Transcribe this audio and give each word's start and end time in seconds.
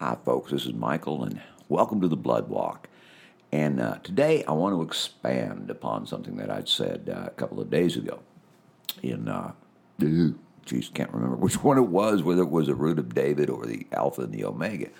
Hi, 0.00 0.16
folks. 0.24 0.52
This 0.52 0.64
is 0.64 0.74
Michael, 0.74 1.24
and 1.24 1.42
welcome 1.68 2.00
to 2.02 2.06
the 2.06 2.14
Blood 2.14 2.48
Walk. 2.48 2.88
And 3.50 3.80
uh, 3.80 3.98
today 4.04 4.44
I 4.44 4.52
want 4.52 4.76
to 4.76 4.82
expand 4.82 5.70
upon 5.70 6.06
something 6.06 6.36
that 6.36 6.52
I'd 6.52 6.68
said 6.68 7.12
uh, 7.12 7.26
a 7.26 7.30
couple 7.30 7.60
of 7.60 7.68
days 7.68 7.96
ago. 7.96 8.20
In, 9.02 9.26
uh, 9.26 9.54
geez, 10.64 10.88
can't 10.94 11.12
remember 11.12 11.34
which 11.34 11.54
one 11.64 11.78
it 11.78 11.88
was, 11.88 12.22
whether 12.22 12.42
it 12.42 12.50
was 12.50 12.68
the 12.68 12.76
root 12.76 13.00
of 13.00 13.12
David 13.12 13.50
or 13.50 13.66
the 13.66 13.88
Alpha 13.90 14.22
and 14.22 14.32
the 14.32 14.44
Omega. 14.44 14.90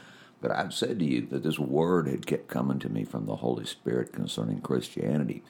But 0.41 0.51
I've 0.51 0.75
said 0.75 0.99
to 0.99 1.05
you 1.05 1.27
that 1.27 1.45
this 1.45 1.61
word 1.61 2.09
had 2.09 2.27
kept 2.27 2.49
coming 2.49 2.81
to 2.81 2.89
me 2.89 3.05
from 3.05 3.27
the 3.27 3.37
Holy 3.37 3.67
Spirit 3.67 4.13
concerning 4.13 4.61
Christianity, 4.61 5.45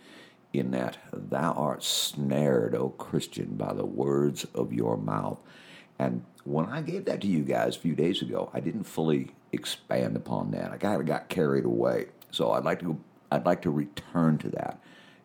in 0.53 0.73
that 0.73 0.99
thou 1.11 1.53
art 1.53 1.83
snared, 1.83 2.75
O 2.75 2.91
Christian, 2.91 3.55
by 3.57 3.73
the 3.73 3.87
words 3.87 4.45
of 4.55 4.75
your 4.75 4.99
mouth. 4.99 5.39
And 5.99 6.25
when 6.45 6.67
I 6.67 6.83
gave 6.83 7.05
that 7.07 7.21
to 7.23 7.27
you 7.27 7.43
guys 7.43 7.77
a 7.77 7.81
few 7.81 7.95
days 7.95 8.23
ago, 8.23 8.51
I 8.55 8.61
didn't 8.61 8.85
fully 8.85 9.33
expand 9.53 10.17
upon 10.17 10.51
that. 10.53 10.71
I 10.71 10.77
kind 10.77 11.01
of 11.01 11.07
got 11.07 11.29
carried 11.29 11.65
away. 11.65 12.07
So 12.31 12.53
I'd 12.53 12.65
like 12.65 12.79
to 12.81 12.85
go, 12.85 12.99
I'd 13.31 13.47
like 13.47 13.63
to 13.63 13.71
return 13.71 14.39
to 14.39 14.49
that 14.51 14.81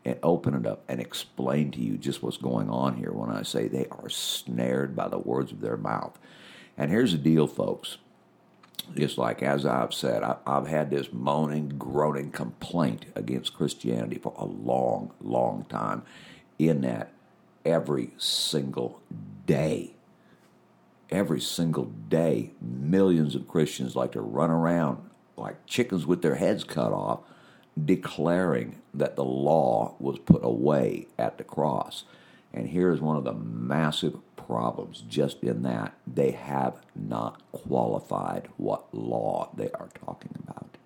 and 0.06 0.18
open 0.22 0.54
it 0.54 0.66
up 0.66 0.84
and 0.88 1.00
explain 1.00 1.72
to 1.72 1.80
you 1.80 1.98
just 1.98 2.22
what's 2.22 2.38
going 2.38 2.70
on 2.70 2.98
here 2.98 3.12
when 3.12 3.30
I 3.30 3.44
say 3.44 3.68
they 3.68 3.88
are 3.90 4.10
snared 4.10 4.96
by 4.96 5.08
the 5.08 5.18
words 5.18 5.52
of 5.52 5.62
their 5.62 5.78
mouth. 5.78 6.18
And 6.78 6.92
here's 6.92 7.14
the 7.14 7.18
deal, 7.18 7.48
folks. 7.48 7.98
Just 8.96 9.18
like 9.18 9.42
as 9.42 9.66
I've 9.66 9.94
said, 9.94 10.24
I, 10.24 10.38
have 10.46 10.68
had 10.68 10.90
this 10.90 11.14
moaning, 11.14 11.70
groaning 11.78 12.32
complaint 12.32 13.06
against 13.16 13.54
Christianity 13.54 14.18
for 14.18 14.34
a 14.38 14.44
long, 14.44 15.14
long 15.22 15.66
time, 15.70 16.04
in 16.60 16.82
that 16.82 17.14
every 17.64 18.12
single 18.18 19.02
day 19.46 19.93
every 21.14 21.40
single 21.40 21.86
day, 21.86 22.52
millions 22.60 23.36
of 23.36 23.48
Christians 23.48 23.96
like 23.96 24.14
to 24.14 24.22
run 24.22 24.50
around 24.50 25.10
like 25.38 25.66
chickens 25.68 26.06
with 26.08 26.24
their 26.24 26.36
heads 26.36 26.64
cut 26.64 26.92
off, 26.92 27.20
declaring 27.86 28.82
that 28.94 29.16
the 29.16 29.24
law 29.24 29.96
was 30.00 30.18
put 30.20 30.44
away 30.44 31.08
at 31.18 31.38
the 31.38 31.44
cross. 31.44 32.04
And 32.52 32.68
here 32.68 32.92
is 32.92 33.00
one 33.00 33.16
of 33.16 33.24
the 33.24 33.34
massive 33.34 34.18
problems 34.36 35.04
just 35.08 35.44
in 35.44 35.62
that 35.64 35.94
they 36.06 36.32
have 36.32 36.82
not 36.96 37.42
qualified 37.52 38.50
what 38.58 38.94
law 38.94 39.50
they 39.56 39.70
are 39.72 39.90
talking 40.06 40.34
about. 40.44 40.78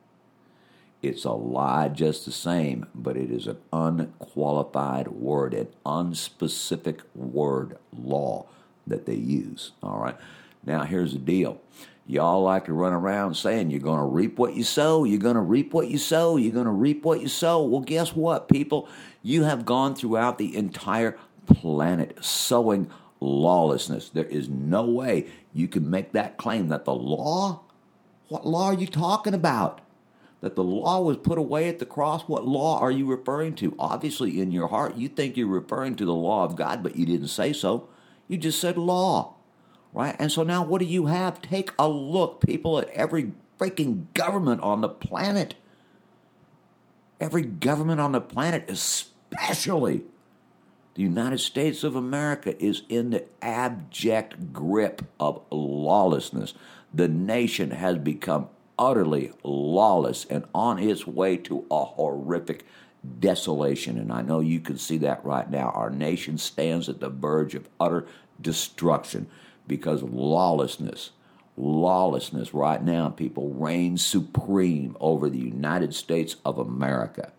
It's 1.02 1.26
a 1.26 1.32
lie 1.32 1.90
just 1.90 2.26
the 2.26 2.32
same, 2.32 2.86
but 2.94 3.16
it 3.16 3.32
is 3.32 3.48
an 3.48 3.58
unqualified 3.72 5.10
word, 5.10 5.54
an 5.54 5.68
unspecific 5.86 7.02
word, 7.16 7.78
law 7.94 8.48
that 8.88 9.06
they 9.06 9.16
use. 9.16 9.72
All 9.84 10.00
right. 10.00 10.16
Now, 10.66 10.84
here's 10.84 11.14
the 11.14 11.20
deal. 11.20 11.62
Y'all 12.06 12.42
like 12.42 12.66
to 12.66 12.74
run 12.74 12.94
around 12.94 13.36
saying 13.36 13.70
you're 13.70 13.82
going 13.82 14.00
to 14.00 14.06
reap 14.06 14.38
what 14.38 14.54
you 14.54 14.64
sow, 14.64 15.04
you're 15.04 15.20
going 15.20 15.36
to 15.36 15.42
reap 15.42 15.74
what 15.74 15.90
you 15.90 15.98
sow, 15.98 16.38
you're 16.38 16.54
going 16.54 16.66
to 16.66 16.72
reap 16.72 17.04
what 17.04 17.20
you 17.22 17.28
sow. 17.28 17.62
Well, 17.62 17.82
guess 17.82 18.16
what, 18.16 18.48
people? 18.48 18.88
You 19.22 19.44
have 19.44 19.66
gone 19.66 19.94
throughout 19.94 20.38
the 20.38 20.56
entire 20.56 21.18
planet 21.46 22.24
sowing 22.24 22.90
lawlessness. 23.20 24.10
There 24.10 24.26
is 24.26 24.48
no 24.48 24.86
way 24.86 25.28
you 25.54 25.68
can 25.68 25.90
make 25.90 26.14
that 26.14 26.38
claim 26.38 26.70
that 26.70 26.86
the 26.86 26.96
law, 26.96 27.62
what 28.30 28.46
law 28.46 28.68
are 28.68 28.74
you 28.74 28.88
talking 28.88 29.34
about? 29.34 29.82
That 30.40 30.56
the 30.56 30.64
law 30.64 31.02
was 31.02 31.18
put 31.18 31.38
away 31.38 31.68
at 31.68 31.80
the 31.80 31.86
cross. 31.86 32.24
What 32.24 32.48
law 32.48 32.80
are 32.80 32.92
you 32.92 33.06
referring 33.06 33.56
to? 33.56 33.76
Obviously, 33.80 34.40
in 34.40 34.52
your 34.52 34.68
heart, 34.68 34.96
you 34.96 35.10
think 35.10 35.36
you're 35.36 35.48
referring 35.48 35.96
to 35.96 36.06
the 36.06 36.14
law 36.14 36.46
of 36.46 36.56
God, 36.56 36.84
but 36.84 36.96
you 36.96 37.06
didn't 37.06 37.28
say 37.28 37.52
so. 37.52 37.90
You 38.28 38.38
just 38.38 38.60
said 38.60 38.78
law, 38.78 39.36
right? 39.94 40.16
And 40.20 40.32
so 40.32 40.44
now 40.44 40.64
what 40.64 40.80
do 40.80 40.86
you 40.86 41.06
have? 41.06 41.42
Take 41.42 41.72
a 41.80 41.88
look, 41.88 42.42
people, 42.42 42.80
at 42.80 42.90
every 42.90 43.32
freaking 43.60 44.06
government 44.14 44.62
on 44.62 44.82
the 44.82 44.90
planet. 44.90 45.56
Every 47.20 47.44
government 47.44 48.00
on 48.00 48.12
the 48.12 48.22
planet, 48.22 48.70
especially 48.70 50.04
the 50.94 51.02
United 51.02 51.40
States 51.40 51.84
of 51.84 51.96
America, 51.96 52.62
is 52.64 52.84
in 52.90 53.12
the 53.12 53.26
abject 53.42 54.54
grip 54.54 55.04
of 55.20 55.42
lawlessness. 55.52 56.54
The 56.94 57.08
nation 57.08 57.72
has 57.72 57.98
become 57.98 58.50
utterly 58.80 59.32
lawless 59.44 60.26
and 60.26 60.46
on 60.54 60.80
its 60.80 61.08
way 61.08 61.38
to 61.38 61.66
a 61.72 61.86
horrific 61.86 62.66
desolation. 63.20 63.98
And 63.98 64.12
I 64.12 64.22
know 64.22 64.40
you 64.40 64.60
can 64.60 64.78
see 64.78 64.98
that 65.00 65.24
right 65.26 65.50
now. 65.50 65.70
Our 65.70 65.90
nation 65.90 66.38
stands 66.38 66.90
at 66.90 67.00
the 67.00 67.10
verge 67.10 67.56
of 67.56 67.70
utter 67.80 68.08
destruction 68.42 69.28
because 69.68 70.04
lawlessness, 70.04 71.12
lawlessness 71.56 72.54
right 72.54 72.82
now, 72.82 73.10
people 73.10 73.50
reign 73.50 73.98
supreme 73.98 74.96
over 75.00 75.30
the 75.30 75.40
United 75.40 75.94
States 75.94 76.38
of 76.46 76.58
America. 76.58 77.32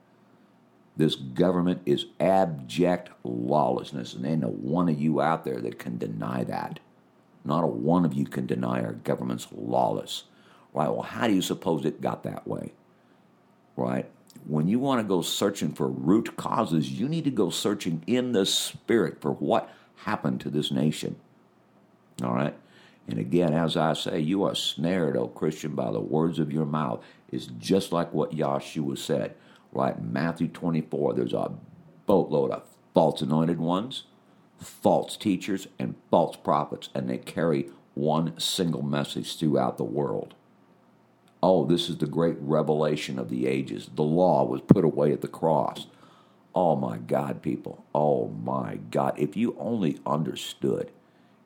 This 0.97 1.15
government 1.15 1.83
is 1.87 2.07
abject 2.19 3.11
lawlessness, 3.23 4.15
and 4.15 4.27
ain't 4.27 4.43
a 4.43 4.49
one 4.49 4.89
of 4.89 5.01
you 5.01 5.21
out 5.21 5.45
there 5.45 5.61
that 5.61 5.78
can 5.78 5.97
deny 5.97 6.43
that. 6.45 6.81
Not 7.45 7.62
a 7.62 7.69
one 7.69 8.05
of 8.05 8.15
you 8.15 8.25
can 8.27 8.47
deny 8.47 8.83
our 8.83 8.95
government's 8.95 9.47
lawless. 9.53 10.25
Right? 10.75 10.89
Well, 10.89 11.03
how 11.03 11.28
do 11.28 11.34
you 11.34 11.41
suppose 11.41 11.84
it 11.84 12.01
got 12.01 12.25
that 12.25 12.49
way? 12.49 12.73
Right? 13.77 14.11
When 14.47 14.69
you 14.69 14.78
want 14.78 15.00
to 15.00 15.06
go 15.06 15.22
searching 15.22 15.72
for 15.72 15.88
root 15.88 16.37
causes, 16.37 16.91
you 16.91 17.09
need 17.09 17.25
to 17.25 17.31
go 17.31 17.50
searching 17.50 18.03
in 18.06 18.32
the 18.32 18.47
spirit 18.47 19.21
for 19.21 19.32
what 19.32 19.71
happened 19.97 20.41
to 20.41 20.50
this 20.50 20.71
nation. 20.71 21.16
All 22.22 22.34
right? 22.34 22.56
And 23.06 23.19
again, 23.19 23.54
as 23.54 23.77
I 23.77 23.94
say, 23.94 24.21
you 24.21 24.44
are 24.44 24.54
snared, 24.54 25.16
O 25.16 25.28
Christian, 25.28 25.75
by 25.75 25.91
the 25.91 26.00
words 26.00 26.38
of 26.38 26.53
your 26.53 26.66
mouth. 26.66 27.03
It's 27.32 27.47
just 27.47 27.91
like 27.91 28.12
what 28.12 28.32
Yahshua 28.32 28.98
said, 28.98 29.34
right? 29.72 30.00
Matthew 30.03 30.48
24, 30.48 31.15
there's 31.15 31.32
a 31.32 31.53
boatload 32.06 32.50
of 32.50 32.65
false 32.93 33.22
anointed 33.22 33.59
ones, 33.59 34.04
false 34.59 35.16
teachers, 35.16 35.69
and 35.78 35.94
false 36.10 36.37
prophets, 36.37 36.91
and 36.94 37.09
they 37.09 37.19
carry 37.19 37.71
one 37.94 38.38
single 38.38 38.82
message 38.82 39.38
throughout 39.38 39.78
the 39.78 39.84
world. 39.84 40.34
Oh, 41.43 41.65
this 41.65 41.88
is 41.88 41.99
the 41.99 42.06
great 42.06 42.37
revelation 42.41 43.19
of 43.19 43.31
the 43.31 43.47
ages. 43.47 43.91
The 43.94 44.03
law 44.03 44.44
was 44.44 44.60
put 44.60 44.84
away 44.84 45.12
at 45.12 45.21
the 45.21 45.28
cross. 45.28 45.87
Oh 46.54 46.75
my 46.75 46.99
God, 46.99 47.43
people. 47.43 47.84
Oh 47.94 48.28
my 48.28 48.81
God. 48.91 49.15
If 49.16 49.37
you 49.37 49.56
only 49.59 49.98
understood 50.04 50.91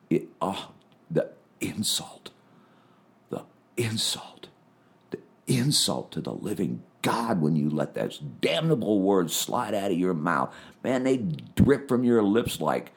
it, 0.09 0.29
oh, 0.41 0.71
the 1.11 1.29
insult, 1.61 2.31
the 3.29 3.43
insult, 3.77 4.47
the 5.11 5.19
insult 5.45 6.11
to 6.13 6.21
the 6.21 6.33
living 6.33 6.81
God 7.03 7.41
when 7.41 7.55
you 7.55 7.69
let 7.69 7.93
those 7.93 8.17
damnable 8.17 9.01
words 9.01 9.35
slide 9.35 9.75
out 9.75 9.91
of 9.91 9.97
your 9.97 10.13
mouth. 10.15 10.55
Man, 10.83 11.03
they 11.03 11.17
drip 11.17 11.87
from 11.87 12.03
your 12.03 12.23
lips 12.23 12.59
like, 12.59 12.91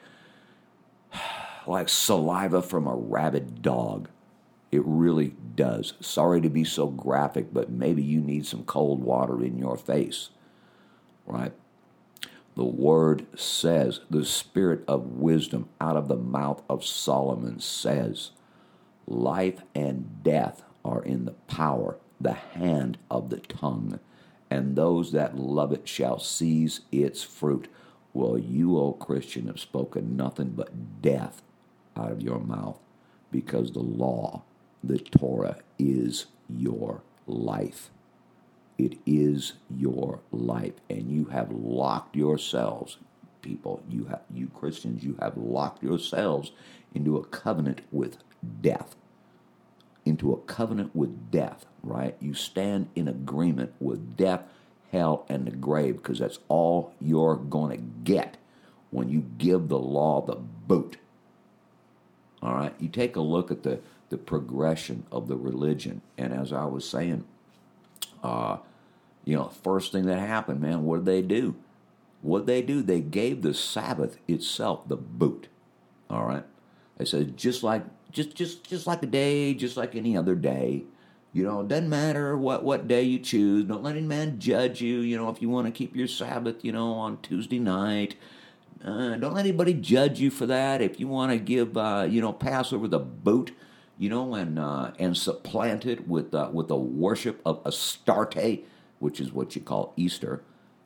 like 1.67 1.89
saliva 1.89 2.63
from 2.63 2.87
a 2.87 2.95
rabid 2.95 3.61
dog. 3.61 4.09
It 4.71 4.81
really 4.85 5.35
does. 5.55 5.93
Sorry 6.01 6.41
to 6.41 6.49
be 6.49 6.63
so 6.63 6.87
graphic, 6.87 7.53
but 7.53 7.69
maybe 7.69 8.03
you 8.03 8.19
need 8.19 8.45
some 8.45 8.63
cold 8.63 9.01
water 9.01 9.43
in 9.43 9.57
your 9.57 9.77
face. 9.77 10.29
Right? 11.25 11.53
The 12.55 12.65
word 12.65 13.27
says, 13.39 14.01
the 14.09 14.25
spirit 14.25 14.83
of 14.87 15.11
wisdom 15.11 15.69
out 15.79 15.95
of 15.95 16.07
the 16.07 16.17
mouth 16.17 16.63
of 16.69 16.83
Solomon 16.83 17.59
says, 17.59 18.31
life 19.05 19.61
and 19.75 20.23
death 20.23 20.63
are 20.83 21.03
in 21.03 21.25
the 21.25 21.33
power, 21.47 21.97
the 22.19 22.33
hand 22.33 22.97
of 23.11 23.29
the 23.29 23.39
tongue, 23.39 23.99
and 24.49 24.75
those 24.75 25.11
that 25.11 25.37
love 25.37 25.71
it 25.71 25.87
shall 25.87 26.19
seize 26.19 26.81
its 26.91 27.23
fruit. 27.23 27.67
Well, 28.13 28.39
you, 28.39 28.77
O 28.77 28.93
Christian, 28.93 29.47
have 29.47 29.59
spoken 29.59 30.17
nothing 30.17 30.49
but 30.49 31.01
death 31.01 31.41
out 31.95 32.11
of 32.11 32.21
your 32.21 32.39
mouth 32.39 32.79
because 33.31 33.71
the 33.71 33.79
law 33.79 34.43
the 34.87 34.97
Torah 34.99 35.57
is 35.77 36.27
your 36.49 37.01
life. 37.25 37.89
It 38.77 38.97
is 39.05 39.53
your 39.69 40.19
life, 40.31 40.75
and 40.89 41.11
you 41.11 41.25
have 41.25 41.51
locked 41.51 42.15
yourselves, 42.15 42.97
people. 43.41 43.83
You 43.89 44.05
have, 44.05 44.21
you 44.33 44.47
Christians, 44.47 45.03
you 45.03 45.17
have 45.19 45.35
locked 45.35 45.83
yourselves 45.83 46.51
into 46.93 47.17
a 47.17 47.25
covenant 47.25 47.81
with 47.91 48.17
death. 48.61 48.95
Into 50.05 50.31
a 50.31 50.37
covenant 50.37 50.95
with 50.95 51.31
death, 51.31 51.65
right? 51.83 52.15
You 52.21 52.33
stand 52.33 52.89
in 52.95 53.07
agreement 53.07 53.73
with 53.79 54.15
death, 54.15 54.43
hell, 54.91 55.25
and 55.27 55.45
the 55.45 55.51
grave 55.51 55.97
because 55.97 56.19
that's 56.19 56.39
all 56.47 56.93
you're 57.01 57.35
going 57.35 57.77
to 57.77 57.83
get 58.03 58.37
when 58.91 59.09
you 59.09 59.25
give 59.37 59.67
the 59.67 59.79
law 59.79 60.21
the 60.21 60.35
boot. 60.35 60.97
All 62.41 62.53
right? 62.53 62.73
You 62.79 62.87
take 62.87 63.15
a 63.15 63.21
look 63.21 63.51
at 63.51 63.63
the 63.63 63.79
the 64.09 64.17
progression 64.17 65.05
of 65.11 65.27
the 65.27 65.37
religion. 65.37 66.01
And 66.17 66.33
as 66.33 66.53
I 66.53 66.65
was 66.65 66.87
saying, 66.87 67.25
uh, 68.23 68.57
you 69.25 69.35
know, 69.35 69.49
first 69.49 69.91
thing 69.91 70.05
that 70.05 70.19
happened, 70.19 70.61
man, 70.61 70.85
what 70.85 71.03
did 71.03 71.05
they 71.05 71.21
do? 71.21 71.55
What 72.21 72.45
did 72.45 72.47
they 72.47 72.61
do? 72.61 72.81
They 72.81 73.01
gave 73.01 73.41
the 73.41 73.53
Sabbath 73.53 74.17
itself 74.27 74.87
the 74.87 74.97
boot. 74.97 75.47
All 76.09 76.25
right. 76.25 76.43
They 76.97 77.05
said 77.05 77.37
just 77.37 77.63
like 77.63 77.83
just 78.11 78.35
just 78.35 78.63
just 78.63 78.87
like 78.87 79.03
a 79.03 79.07
day, 79.07 79.53
just 79.53 79.77
like 79.77 79.95
any 79.95 80.17
other 80.17 80.35
day. 80.35 80.85
You 81.33 81.43
know, 81.43 81.61
it 81.61 81.67
doesn't 81.67 81.89
matter 81.89 82.35
what, 82.35 82.63
what 82.63 82.87
day 82.87 83.03
you 83.03 83.19
choose. 83.19 83.65
Don't 83.65 83.83
let 83.83 83.95
any 83.95 84.07
man 84.07 84.39
judge 84.39 84.81
you. 84.81 85.01
You 85.01 85.17
know, 85.17 85.29
if 85.29 85.41
you 85.41 85.49
want 85.49 85.67
to 85.67 85.71
keep 85.71 85.95
your 85.95 86.07
Sabbath, 86.07 86.65
you 86.65 86.71
know, 86.71 86.93
on 86.93 87.21
Tuesday 87.21 87.59
night, 87.59 88.15
uh, 88.83 89.17
don't 89.17 89.33
let 89.33 89.45
anybody 89.45 89.73
judge 89.73 90.19
you 90.19 90.31
for 90.31 90.45
that. 90.47 90.81
If 90.81 90.99
you 90.99 91.07
want 91.07 91.31
to 91.31 91.37
give, 91.37 91.77
uh, 91.77 92.07
you 92.09 92.21
know, 92.21 92.33
Passover 92.33 92.87
the 92.87 92.99
boot, 92.99 93.51
you 93.97 94.09
know, 94.09 94.35
and 94.35 94.59
uh, 94.59 94.91
and 94.99 95.17
supplant 95.17 95.85
it 95.85 96.07
with 96.07 96.33
uh, 96.33 96.49
with 96.51 96.67
the 96.67 96.77
worship 96.77 97.41
of 97.45 97.61
Astarte, 97.65 98.65
which 98.99 99.19
is 99.19 99.31
what 99.31 99.55
you 99.55 99.61
call 99.61 99.93
Easter. 99.95 100.43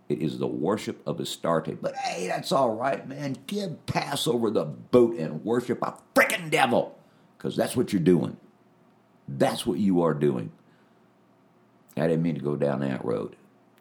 It 0.09 0.21
is 0.21 0.39
the 0.39 0.47
worship 0.47 1.01
of 1.07 1.19
Astarte. 1.19 1.81
But 1.81 1.95
hey, 1.95 2.27
that's 2.27 2.51
all 2.51 2.75
right, 2.75 3.07
man. 3.07 3.37
Give 3.47 3.85
Passover 3.85 4.49
the 4.49 4.65
boot 4.65 5.17
and 5.17 5.43
worship 5.43 5.79
a 5.81 5.95
freaking 6.15 6.49
devil, 6.49 6.97
because 7.37 7.55
that's 7.55 7.75
what 7.75 7.93
you're 7.93 8.01
doing. 8.01 8.37
That's 9.27 9.65
what 9.65 9.79
you 9.79 10.01
are 10.01 10.13
doing. 10.13 10.51
I 11.97 12.07
didn't 12.07 12.23
mean 12.23 12.35
to 12.35 12.41
go 12.41 12.55
down 12.55 12.79
that 12.81 13.03
road. 13.03 13.35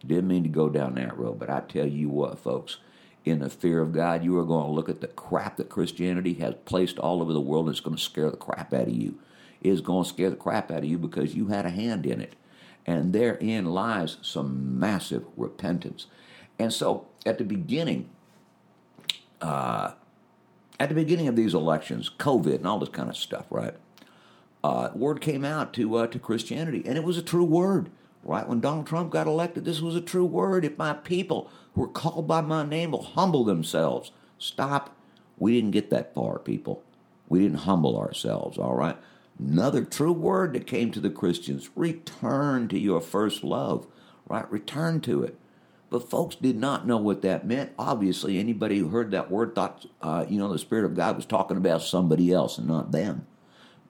Didn't 0.05 0.29
mean 0.29 0.43
to 0.45 0.49
go 0.49 0.69
down 0.69 0.95
that 0.95 1.17
road. 1.17 1.39
But 1.39 1.51
I 1.51 1.61
tell 1.61 1.87
you 1.87 2.09
what, 2.09 2.39
folks 2.39 2.79
in 3.25 3.41
the 3.41 3.51
fear 3.51 3.81
of 3.81 3.93
God, 3.93 4.25
you 4.25 4.39
are 4.39 4.45
going 4.45 4.67
to 4.67 4.73
look 4.73 4.89
at 4.89 5.01
the 5.01 5.09
crap 5.09 5.57
that 5.57 5.69
Christianity 5.69 6.35
has 6.35 6.55
placed 6.65 6.99
all 6.99 7.21
over 7.21 7.33
the 7.33 7.41
world 7.41 7.67
and 7.67 7.75
it's 7.75 7.81
going 7.81 7.97
to 7.97 8.03
scare 8.03 8.31
the 8.31 8.37
crap 8.37 8.73
out 8.73 8.89
of 8.89 8.95
you. 8.95 9.19
It 9.61 9.71
is 9.71 9.81
going 9.81 10.05
to 10.05 10.09
scare 10.09 10.31
the 10.31 10.37
crap 10.37 10.71
out 10.71 10.79
of 10.79 10.85
you 10.85 10.99
because 10.99 11.35
you 11.35 11.49
had 11.49 11.67
a 11.67 11.71
hand 11.71 12.07
in 12.07 12.21
it. 12.21 12.35
And 12.87 13.13
therein 13.13 13.67
lies 13.67 14.17
some 14.23 14.79
massive 14.79 15.25
repentance. 15.37 16.07
And 16.59 16.73
so 16.73 17.09
at 17.27 17.39
the 17.39 17.45
beginning, 17.45 18.09
uh, 19.41 19.93
at 20.79 20.89
the 20.89 20.95
beginning 20.95 21.29
of 21.29 21.37
these 21.37 21.53
elections, 21.53 22.11
COVID 22.19 22.57
and 22.57 22.67
all 22.67 22.79
this 22.79 22.89
kind 22.89 23.11
of 23.11 23.17
stuff, 23.17 23.45
right? 23.51 23.75
Uh, 24.65 24.91
word 24.95 25.21
came 25.21 25.45
out 25.45 25.73
to 25.75 25.97
uh, 25.97 26.07
to 26.07 26.19
Christianity, 26.19 26.83
and 26.85 26.99
it 26.99 27.05
was 27.05 27.17
a 27.17 27.23
true 27.23 27.45
word. 27.45 27.91
Right 28.23 28.47
when 28.47 28.61
Donald 28.61 28.87
Trump 28.87 29.11
got 29.11 29.27
elected, 29.27 29.65
this 29.65 29.81
was 29.81 29.97
a 29.97 30.01
true 30.01 30.27
word. 30.27 30.65
If 30.65 30.77
my 30.77 30.93
people 30.93 31.51
who 31.75 31.85
are 31.85 31.89
called 31.89 32.27
by 32.29 32.41
my 32.43 32.65
name 32.65 32.91
will 32.93 33.03
humble 33.03 33.45
themselves, 33.45 34.13
stop. 34.39 34.95
We 35.39 35.55
didn't 35.55 35.71
get 35.71 35.91
that 35.91 36.15
far, 36.15 36.39
people. 36.39 36.83
We 37.29 37.41
didn't 37.41 37.61
humble 37.61 37.99
ourselves, 37.99 38.59
all 38.59 38.75
right? 38.75 38.97
Another 39.39 39.85
true 39.85 40.13
word 40.13 40.53
that 40.53 40.67
came 40.67 40.91
to 40.91 41.01
the 41.01 41.09
Christians 41.09 41.71
return 41.75 42.69
to 42.69 42.79
your 42.79 43.01
first 43.01 43.43
love, 43.43 43.87
right? 44.29 44.51
Return 44.51 45.01
to 45.03 45.23
it. 45.23 45.39
But 45.89 46.11
folks 46.11 46.37
did 46.37 46.57
not 46.57 46.87
know 46.87 46.99
what 46.99 47.23
that 47.23 47.47
meant. 47.47 47.73
Obviously, 47.79 48.39
anybody 48.39 48.79
who 48.79 48.89
heard 48.89 49.11
that 49.13 49.31
word 49.31 49.55
thought, 49.55 49.87
uh, 50.03 50.27
you 50.29 50.39
know, 50.39 50.53
the 50.53 50.59
Spirit 50.59 50.85
of 50.85 50.95
God 50.95 51.17
was 51.17 51.27
talking 51.27 51.57
about 51.57 51.83
somebody 51.83 52.33
else 52.33 52.59
and 52.59 52.69
not 52.69 52.93
them. 52.93 53.27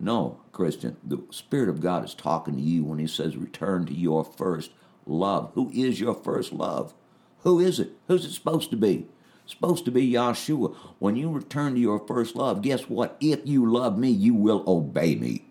No, 0.00 0.40
Christian, 0.52 0.96
the 1.04 1.22
Spirit 1.30 1.68
of 1.68 1.82
God 1.82 2.04
is 2.04 2.14
talking 2.14 2.56
to 2.56 2.60
you 2.60 2.84
when 2.84 2.98
He 2.98 3.06
says, 3.06 3.36
return 3.36 3.84
to 3.86 3.94
your 3.94 4.24
first 4.24 4.70
love. 5.06 5.52
Who 5.54 5.70
is 5.74 6.00
your 6.00 6.14
first 6.14 6.52
love? 6.52 6.94
Who 7.40 7.60
is 7.60 7.78
it? 7.78 7.90
Who's 8.08 8.24
it 8.24 8.32
supposed 8.32 8.70
to 8.70 8.76
be? 8.76 9.06
Supposed 9.44 9.84
to 9.84 9.90
be 9.90 10.10
Yahshua. 10.10 10.74
When 10.98 11.16
you 11.16 11.30
return 11.30 11.74
to 11.74 11.80
your 11.80 11.98
first 12.06 12.34
love, 12.34 12.62
guess 12.62 12.88
what? 12.88 13.16
If 13.20 13.40
you 13.44 13.70
love 13.70 13.98
me, 13.98 14.08
you 14.08 14.34
will 14.34 14.64
obey 14.66 15.16
me. 15.16 15.46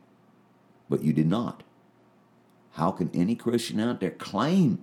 But 0.89 1.03
you 1.03 1.13
did 1.13 1.27
not. 1.27 1.63
How 2.73 2.91
can 2.91 3.11
any 3.13 3.35
Christian 3.35 3.79
out 3.79 3.99
there 3.99 4.11
claim, 4.11 4.79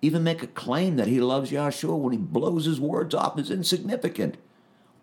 even 0.00 0.24
make 0.24 0.42
a 0.42 0.48
claim 0.48 0.96
that 0.96 1.08
he 1.08 1.20
loves 1.20 1.50
Yahshua 1.50 1.98
when 1.98 2.12
he 2.12 2.18
blows 2.18 2.64
his 2.64 2.80
words 2.80 3.14
off 3.14 3.38
as 3.38 3.50
insignificant? 3.50 4.38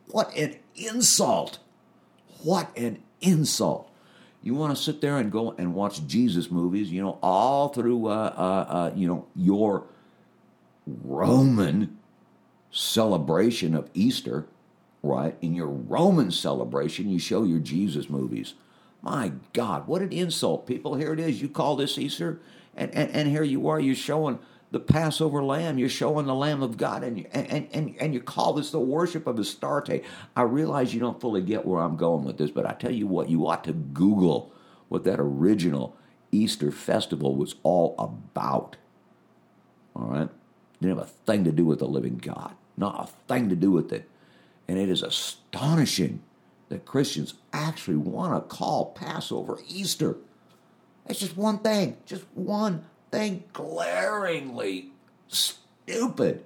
What 0.08 0.36
an 0.36 0.58
insult! 0.76 1.60
What 2.44 2.76
an 2.76 3.04
insult! 3.22 3.91
You 4.44 4.56
want 4.56 4.76
to 4.76 4.82
sit 4.82 5.02
there 5.02 5.18
and 5.18 5.32
go 5.32 5.52
and 5.58 5.76
watch 5.76 6.06
Jesus 6.08 6.50
movies, 6.50 6.92
you 6.92 7.02
know, 7.02 7.20
all 7.22 7.70
through, 7.70 8.08
uh, 8.08 8.34
uh, 8.36 8.74
uh, 8.74 8.92
you 8.96 9.08
know, 9.08 9.28
your 9.36 9.86
Roman 10.88 11.98
celebration 12.72 13.76
of 13.76 13.90
Easter, 13.94 14.48
right? 15.04 15.36
In 15.42 15.54
your 15.54 15.68
Roman 15.68 16.32
celebration, 16.32 17.10
you 17.10 17.20
show 17.20 17.44
your 17.44 17.60
Jesus 17.60 18.10
movies. 18.10 18.56
My 19.04 19.34
God, 19.54 19.88
what 19.88 20.02
an 20.02 20.12
insult, 20.12 20.66
people. 20.66 20.96
Here 20.96 21.14
it 21.14 21.20
is. 21.20 21.42
You 21.42 21.50
call 21.50 21.76
this 21.76 21.98
Easter, 21.98 22.40
and, 22.76 22.94
and, 22.96 23.12
and 23.12 23.30
here 23.30 23.44
you 23.44 23.68
are. 23.68 23.80
You're 23.80 23.96
showing 23.96 24.40
the 24.72 24.80
Passover 24.80 25.44
lamb. 25.44 25.78
You're 25.78 25.90
showing 25.90 26.26
the 26.26 26.34
Lamb 26.34 26.64
of 26.64 26.78
God, 26.78 27.04
and 27.04 27.20
you, 27.20 27.26
and, 27.32 27.68
and, 27.72 27.96
and 28.00 28.14
you 28.14 28.22
call 28.22 28.54
this 28.54 28.72
the 28.72 28.80
worship 28.80 29.28
of 29.28 29.38
Astarte. 29.38 30.04
I 30.36 30.42
realize 30.44 30.94
you 30.94 31.00
don't 31.00 31.20
fully 31.20 31.42
get 31.42 31.66
where 31.66 31.82
I'm 31.82 31.98
going 31.98 32.24
with 32.24 32.38
this, 32.38 32.52
but 32.52 32.66
I 32.66 32.74
tell 32.74 32.92
you 32.92 33.06
what, 33.06 33.30
you 33.30 33.48
ought 33.48 33.64
to 33.66 33.74
Google 33.74 34.54
what 34.88 35.04
that 35.04 35.20
original 35.20 35.98
Easter 36.32 36.72
festival 36.72 37.36
was 37.36 37.56
all 37.64 37.96
about. 38.00 38.78
All 39.96 40.08
right? 40.08 40.30
Didn't 40.82 40.98
have 40.98 41.06
a 41.06 41.10
thing 41.10 41.44
to 41.44 41.52
do 41.52 41.66
with 41.66 41.80
the 41.80 41.88
living 41.88 42.18
God, 42.18 42.56
not 42.78 43.10
a 43.10 43.28
thing 43.28 43.50
to 43.50 43.56
do 43.56 43.72
with 43.72 43.92
it. 43.92 44.10
And 44.68 44.80
it 44.80 44.90
is 44.90 45.04
astonishing 45.04 46.24
that 46.70 46.86
Christians 46.86 47.34
actually 47.52 47.98
want 47.98 48.34
to 48.34 48.56
call 48.56 48.92
Passover 48.92 49.60
Easter. 49.68 50.16
It's 51.08 51.20
just 51.20 51.36
one 51.36 51.60
thing, 51.60 51.98
just 52.06 52.24
one 52.34 52.86
thing 53.12 53.44
glaringly 53.54 54.92
stupid. 55.28 56.44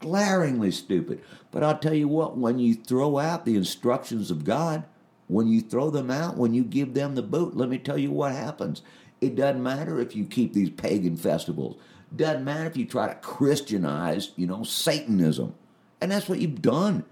Glaringly 0.00 0.70
stupid. 0.70 1.22
But 1.50 1.62
I'll 1.62 1.78
tell 1.78 1.94
you 1.94 2.08
what, 2.08 2.36
when 2.36 2.58
you 2.58 2.74
throw 2.74 3.18
out 3.18 3.44
the 3.44 3.56
instructions 3.56 4.30
of 4.30 4.44
God, 4.44 4.84
when 5.28 5.48
you 5.48 5.60
throw 5.60 5.90
them 5.90 6.10
out, 6.10 6.36
when 6.36 6.54
you 6.54 6.64
give 6.64 6.94
them 6.94 7.14
the 7.14 7.22
boot, 7.22 7.56
let 7.56 7.68
me 7.68 7.78
tell 7.78 7.98
you 7.98 8.10
what 8.10 8.32
happens. 8.32 8.82
It 9.20 9.36
doesn't 9.36 9.62
matter 9.62 10.00
if 10.00 10.16
you 10.16 10.24
keep 10.24 10.52
these 10.52 10.70
pagan 10.70 11.16
festivals. 11.16 11.80
Doesn't 12.14 12.44
matter 12.44 12.66
if 12.66 12.76
you 12.76 12.84
try 12.84 13.08
to 13.08 13.14
Christianize, 13.14 14.32
you 14.36 14.46
know, 14.46 14.64
Satanism. 14.64 15.54
And 16.00 16.10
that's 16.10 16.28
what 16.28 16.40
you've 16.40 16.60
done. 16.60 17.04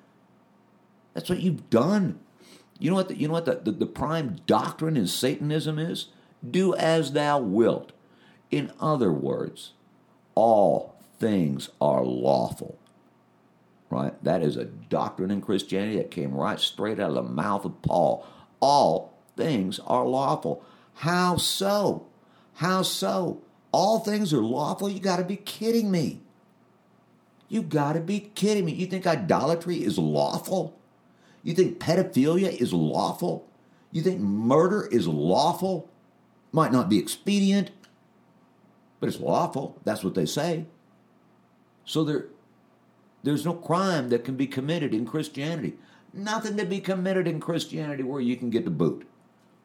That's 1.15 1.31
what 1.31 1.41
you've 1.41 1.71
done. 1.71 2.19
You 2.79 2.91
know 2.91 2.97
what 2.97 3.09
the, 3.09 3.17
you 3.17 3.29
know 3.29 3.35
what 3.35 3.45
the, 3.45 3.61
the, 3.63 3.73
the 3.73 3.87
prime 3.87 4.41
doctrine 4.47 4.97
in 4.97 5.07
Satanism 5.07 5.79
is? 5.79 6.09
Do 6.49 6.75
as 6.75 7.13
thou 7.13 7.39
wilt. 7.39 7.93
In 8.51 8.73
other 8.81 9.13
words, 9.13 9.73
all 10.35 10.97
things 11.19 11.71
are 11.81 12.05
lawful. 12.05 12.79
Right? 13.91 14.23
That 14.23 14.43
is 14.43 14.57
a 14.57 14.65
doctrine 14.65 15.31
in 15.31 15.41
Christianity 15.41 15.97
that 15.97 16.11
came 16.11 16.33
right 16.33 16.61
straight 16.61 17.01
out 17.01 17.11
of 17.11 17.15
the 17.15 17.23
mouth 17.23 17.65
of 17.65 17.83
Paul. 17.83 18.27
All 18.61 19.15
things 19.37 19.81
are 19.81 20.07
lawful. 20.07 20.65
How 20.95 21.37
so? 21.37 22.07
How 22.55 22.83
so? 22.83 23.43
All 23.73 24.01
things 24.01 24.33
are 24.33 24.43
lawful? 24.43 24.89
You 24.89 25.01
got 25.01 25.17
to 25.17 25.25
be 25.25 25.37
kidding 25.37 25.91
me. 25.91 26.21
You 27.49 27.63
got 27.63 27.95
to 27.95 28.01
be 28.01 28.21
kidding 28.21 28.65
me. 28.65 28.73
You 28.73 28.87
think 28.87 29.07
idolatry 29.07 29.77
is 29.83 29.99
lawful? 29.99 30.79
You 31.43 31.55
think 31.55 31.79
pedophilia 31.81 32.53
is 32.61 32.73
lawful? 32.73 33.49
You 33.91 34.03
think 34.03 34.21
murder 34.21 34.87
is 34.87 35.09
lawful? 35.09 35.89
Might 36.53 36.73
not 36.73 36.89
be 36.89 36.99
expedient, 36.99 37.71
but 39.01 39.09
it's 39.09 39.19
lawful. 39.19 39.81
That's 39.85 40.05
what 40.05 40.15
they 40.15 40.27
say. 40.27 40.67
So 41.85 42.05
there, 42.05 42.27
there's 43.23 43.45
no 43.45 43.55
crime 43.55 44.11
that 44.11 44.25
can 44.25 44.37
be 44.37 44.47
committed 44.47 44.95
in 44.95 45.07
Christianity. 45.07 45.75
Nothing 46.13 46.57
to 46.59 46.65
be 46.65 46.81
committed 46.81 47.27
in 47.27 47.41
Christianity 47.41 48.03
where 48.03 48.21
you 48.21 48.37
can 48.37 48.51
get 48.51 48.65
the 48.65 48.71
boot, 48.71 49.07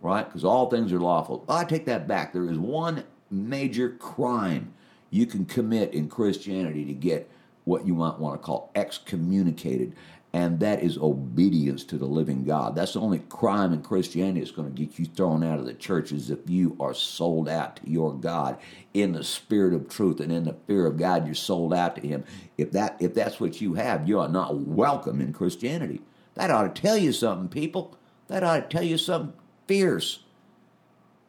right? 0.02 0.26
Because 0.26 0.46
all 0.46 0.70
things 0.70 0.94
are 0.94 1.00
lawful. 1.00 1.44
I 1.50 1.66
take 1.66 1.86
that 1.86 2.08
back. 2.08 2.34
There 2.34 2.50
is 2.50 2.58
one 2.58 3.04
major 3.30 3.90
crime 3.90 4.74
you 5.10 5.26
can 5.26 5.46
commit 5.46 5.94
in 5.94 6.08
Christianity 6.08 6.86
to 6.86 6.94
get 6.94 7.30
what 7.66 7.86
you 7.86 7.96
might 7.96 8.20
want 8.20 8.40
to 8.40 8.46
call 8.46 8.72
excommunicated, 8.76 9.96
and 10.36 10.60
that 10.60 10.84
is 10.84 10.98
obedience 10.98 11.86
to 11.86 11.98
the 11.98 12.06
living 12.06 12.44
God. 12.44 12.76
That's 12.76 12.92
the 12.92 13.00
only 13.00 13.20
crime 13.20 13.72
in 13.72 13.82
Christianity 13.82 14.42
that's 14.42 14.52
going 14.52 14.70
to 14.70 14.86
get 14.86 15.00
you 15.00 15.06
thrown 15.06 15.46
out 15.46 15.60
of 15.60 15.66
the 15.66 15.74
church 15.74 16.12
is 16.12 16.30
if 16.30 16.50
you 16.50 16.76
are 16.78 16.94
sold 16.94 17.48
out 17.48 17.78
to 17.78 17.90
your 17.90 18.14
God 18.14 18.58
in 18.94 19.14
the 19.14 19.24
spirit 19.24 19.74
of 19.74 19.88
truth 19.88 20.20
and 20.20 20.34
in 20.34 20.44
the 20.44 20.58
fear 20.68 20.88
of 20.88 20.98
God. 20.98 21.26
You're 21.26 21.36
sold 21.36 21.74
out 21.74 21.96
to 21.96 22.06
Him. 22.06 22.26
If 22.58 22.74
that 22.74 22.98
if 23.00 23.14
that's 23.14 23.40
what 23.40 23.62
you 23.62 23.76
have, 23.76 24.10
you 24.10 24.20
are 24.20 24.28
not 24.28 24.58
welcome 24.58 25.22
in 25.22 25.32
Christianity. 25.32 26.02
That 26.34 26.52
ought 26.52 26.76
to 26.76 26.82
tell 26.82 26.98
you 26.98 27.14
something, 27.14 27.48
people. 27.48 27.98
That 28.28 28.44
ought 28.44 28.70
to 28.70 28.78
tell 28.78 28.84
you 28.84 28.98
something 28.98 29.32
fierce 29.68 30.20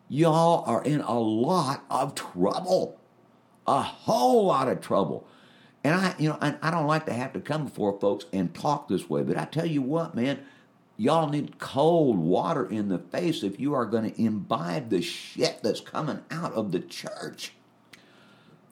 y'all 0.09 0.65
are 0.67 0.83
in 0.83 1.01
a 1.01 1.21
lot 1.21 1.85
of 1.89 2.17
trouble. 2.17 2.99
A 3.69 3.83
whole 3.83 4.47
lot 4.47 4.67
of 4.67 4.81
trouble. 4.81 5.29
And 5.87 5.95
I, 5.95 6.17
you 6.19 6.31
know, 6.31 6.39
I, 6.43 6.57
I 6.63 6.73
don't 6.73 6.89
like 6.89 7.07
to 7.07 7.15
have 7.15 7.33
to 7.35 7.41
come 7.41 7.67
before 7.67 8.01
folks 8.01 8.27
and 8.33 8.53
talk 8.55 8.89
this 8.89 9.09
way, 9.09 9.23
but 9.23 9.39
I 9.39 9.45
tell 9.45 9.67
you 9.67 9.83
what, 9.83 10.17
man, 10.17 10.41
y'all 10.97 11.29
need 11.29 11.61
cold 11.61 12.19
water 12.19 12.67
in 12.69 12.89
the 12.89 12.99
face 12.99 13.45
if 13.45 13.61
you 13.61 13.75
are 13.75 13.87
going 13.87 14.11
to 14.11 14.23
imbibe 14.23 14.91
the 14.91 15.03
shit 15.03 15.61
that's 15.63 15.81
coming 15.81 16.21
out 16.33 16.55
of 16.55 16.73
the 16.73 16.81
church. 16.81 17.53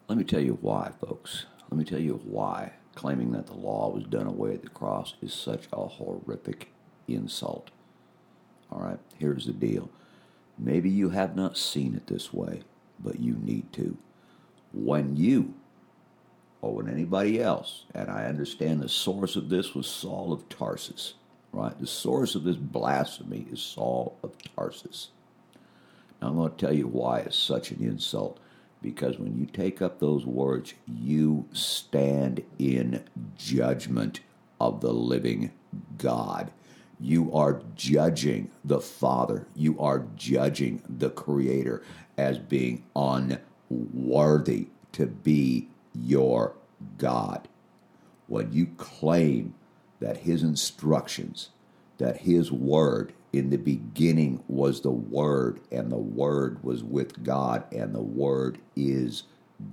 Let 0.08 0.18
me 0.18 0.24
tell 0.24 0.40
you 0.40 0.58
why, 0.62 0.92
folks. 1.00 1.46
Let 1.70 1.78
me 1.78 1.84
tell 1.84 2.00
you 2.00 2.20
why 2.24 2.72
claiming 2.96 3.32
that 3.32 3.46
the 3.46 3.54
law 3.54 3.90
was 3.90 4.04
done 4.04 4.26
away 4.26 4.54
at 4.54 4.62
the 4.62 4.70
cross 4.70 5.14
is 5.22 5.32
such 5.34 5.66
a 5.72 5.86
horrific 5.86 6.70
insult. 7.08 7.70
All 8.72 8.80
right, 8.82 8.98
here's 9.18 9.46
the 9.46 9.52
deal 9.52 9.90
Maybe 10.58 10.90
you 10.90 11.10
have 11.10 11.36
not 11.36 11.58
seen 11.58 11.94
it 11.94 12.08
this 12.08 12.32
way. 12.32 12.62
but 13.00 13.20
you 13.20 13.34
need 13.34 13.72
to. 13.74 13.98
When 14.72 15.16
you, 15.16 15.54
or 16.64 16.76
when 16.76 16.88
anybody 16.88 17.42
else, 17.42 17.84
and 17.94 18.10
I 18.10 18.24
understand 18.24 18.80
the 18.80 18.88
source 18.88 19.36
of 19.36 19.50
this 19.50 19.74
was 19.74 19.86
Saul 19.86 20.32
of 20.32 20.48
Tarsus, 20.48 21.12
right? 21.52 21.78
The 21.78 21.86
source 21.86 22.34
of 22.34 22.44
this 22.44 22.56
blasphemy 22.56 23.46
is 23.52 23.60
Saul 23.60 24.16
of 24.22 24.32
Tarsus. 24.56 25.08
Now, 26.22 26.28
I'm 26.28 26.36
going 26.36 26.52
to 26.52 26.56
tell 26.56 26.72
you 26.72 26.86
why 26.86 27.18
it's 27.18 27.36
such 27.36 27.70
an 27.70 27.82
insult. 27.82 28.38
Because 28.80 29.18
when 29.18 29.36
you 29.36 29.44
take 29.44 29.82
up 29.82 29.98
those 29.98 30.24
words, 30.24 30.72
you 30.86 31.46
stand 31.52 32.42
in 32.58 33.04
judgment 33.36 34.20
of 34.58 34.80
the 34.80 34.92
living 34.92 35.52
God. 35.98 36.50
You 36.98 37.30
are 37.34 37.60
judging 37.74 38.50
the 38.64 38.80
Father. 38.80 39.46
You 39.54 39.78
are 39.78 40.06
judging 40.16 40.82
the 40.88 41.10
Creator 41.10 41.82
as 42.16 42.38
being 42.38 42.84
unworthy 42.96 44.68
to 44.92 45.06
be 45.06 45.68
your 45.94 46.54
God. 46.98 47.48
When 48.26 48.52
you 48.52 48.66
claim 48.76 49.54
that 50.00 50.18
His 50.18 50.42
instructions, 50.42 51.50
that 51.98 52.18
His 52.18 52.50
Word 52.50 53.12
in 53.32 53.50
the 53.50 53.56
beginning 53.56 54.42
was 54.48 54.80
the 54.80 54.90
Word, 54.90 55.60
and 55.70 55.90
the 55.90 55.96
Word 55.96 56.62
was 56.62 56.82
with 56.82 57.22
God, 57.22 57.64
and 57.72 57.94
the 57.94 58.02
Word 58.02 58.58
is 58.76 59.24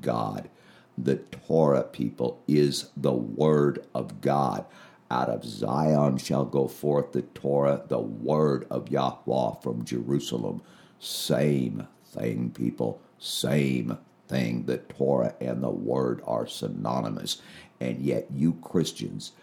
God. 0.01 0.49
The 0.97 1.17
Torah, 1.17 1.83
people, 1.83 2.41
is 2.47 2.89
the 2.95 3.13
Word 3.13 3.85
of 3.93 4.21
God. 4.21 4.65
Out 5.09 5.29
of 5.29 5.43
Zion 5.43 6.17
shall 6.17 6.45
go 6.45 6.67
forth 6.67 7.11
the 7.11 7.23
Torah, 7.23 7.83
the 7.87 7.99
Word 7.99 8.65
of 8.69 8.89
Yahweh 8.89 9.55
from 9.61 9.83
Jerusalem. 9.83 10.61
Same 10.99 11.87
thing, 12.05 12.51
people. 12.51 13.01
Same 13.17 13.97
thing. 14.31 14.65
The 14.65 14.77
Torah 14.77 15.35
and 15.39 15.61
the 15.61 15.69
Word 15.69 16.21
are 16.25 16.47
synonymous. 16.47 17.41
And 17.79 18.01
yet, 18.01 18.27
you 18.33 18.53
Christians 18.53 19.33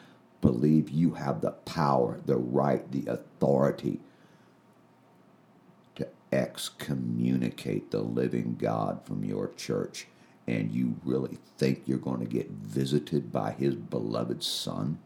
believe 0.41 0.91
you 0.91 1.15
have 1.15 1.41
the 1.41 1.51
power, 1.51 2.21
the 2.25 2.37
right, 2.37 2.91
the 2.91 3.07
authority 3.07 4.01
to 5.97 6.09
excommunicate 6.33 7.91
the 7.91 8.01
living 8.01 8.57
God 8.59 9.05
from 9.05 9.25
your 9.25 9.49
church. 9.49 10.07
And 10.47 10.73
you 10.73 10.97
really 11.05 11.39
think 11.59 11.83
you're 11.85 11.99
going 11.99 12.21
to 12.21 12.27
get 12.27 12.51
visited 12.51 13.31
by 13.31 13.53
His 13.53 13.75
beloved 13.75 14.43
Son? 14.43 14.99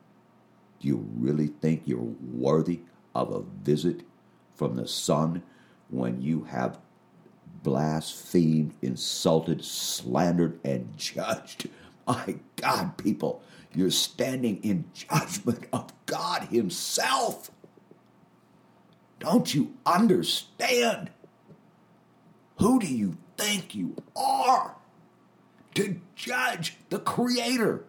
Do 0.80 0.88
you 0.88 1.08
really 1.16 1.48
think 1.48 1.82
you're 1.84 2.14
worthy 2.32 2.80
of 3.14 3.32
a 3.32 3.42
visit 3.42 4.02
from 4.54 4.76
the 4.76 4.86
Son 4.86 5.42
when 5.90 6.22
you 6.22 6.44
have 6.44 6.78
blasphemed, 7.62 8.74
insulted, 8.82 9.64
slandered, 9.64 10.58
and 10.64 10.96
judged? 10.96 11.68
My 12.06 12.36
God, 12.56 12.96
people, 12.96 13.42
you're 13.74 13.90
standing 13.90 14.62
in 14.62 14.84
judgment 14.92 15.66
of 15.72 15.92
God 16.06 16.44
Himself. 16.44 17.50
Don't 19.18 19.54
you 19.54 19.74
understand? 19.86 21.10
Who 22.58 22.80
do 22.80 22.86
you 22.86 23.16
think 23.36 23.74
you 23.74 23.96
are 24.16 24.76
to 25.74 26.00
judge 26.14 26.76
the 26.90 26.98
Creator? 26.98 27.84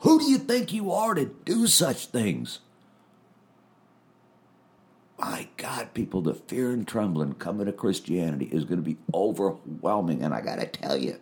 Who 0.00 0.18
do 0.18 0.30
you 0.30 0.38
think 0.38 0.72
you 0.72 0.92
are 0.92 1.14
to 1.14 1.26
do 1.44 1.66
such 1.66 2.06
things? 2.06 2.60
My 5.18 5.48
God, 5.56 5.94
people, 5.94 6.22
the 6.22 6.34
fear 6.34 6.70
and 6.70 6.86
trembling 6.86 7.34
coming 7.34 7.66
to 7.66 7.72
Christianity 7.72 8.48
is 8.52 8.64
going 8.64 8.78
to 8.78 8.88
be 8.88 8.98
overwhelming. 9.12 10.22
And 10.22 10.32
I 10.32 10.40
got 10.40 10.60
to 10.60 10.66
tell 10.66 10.96
you, 10.96 11.18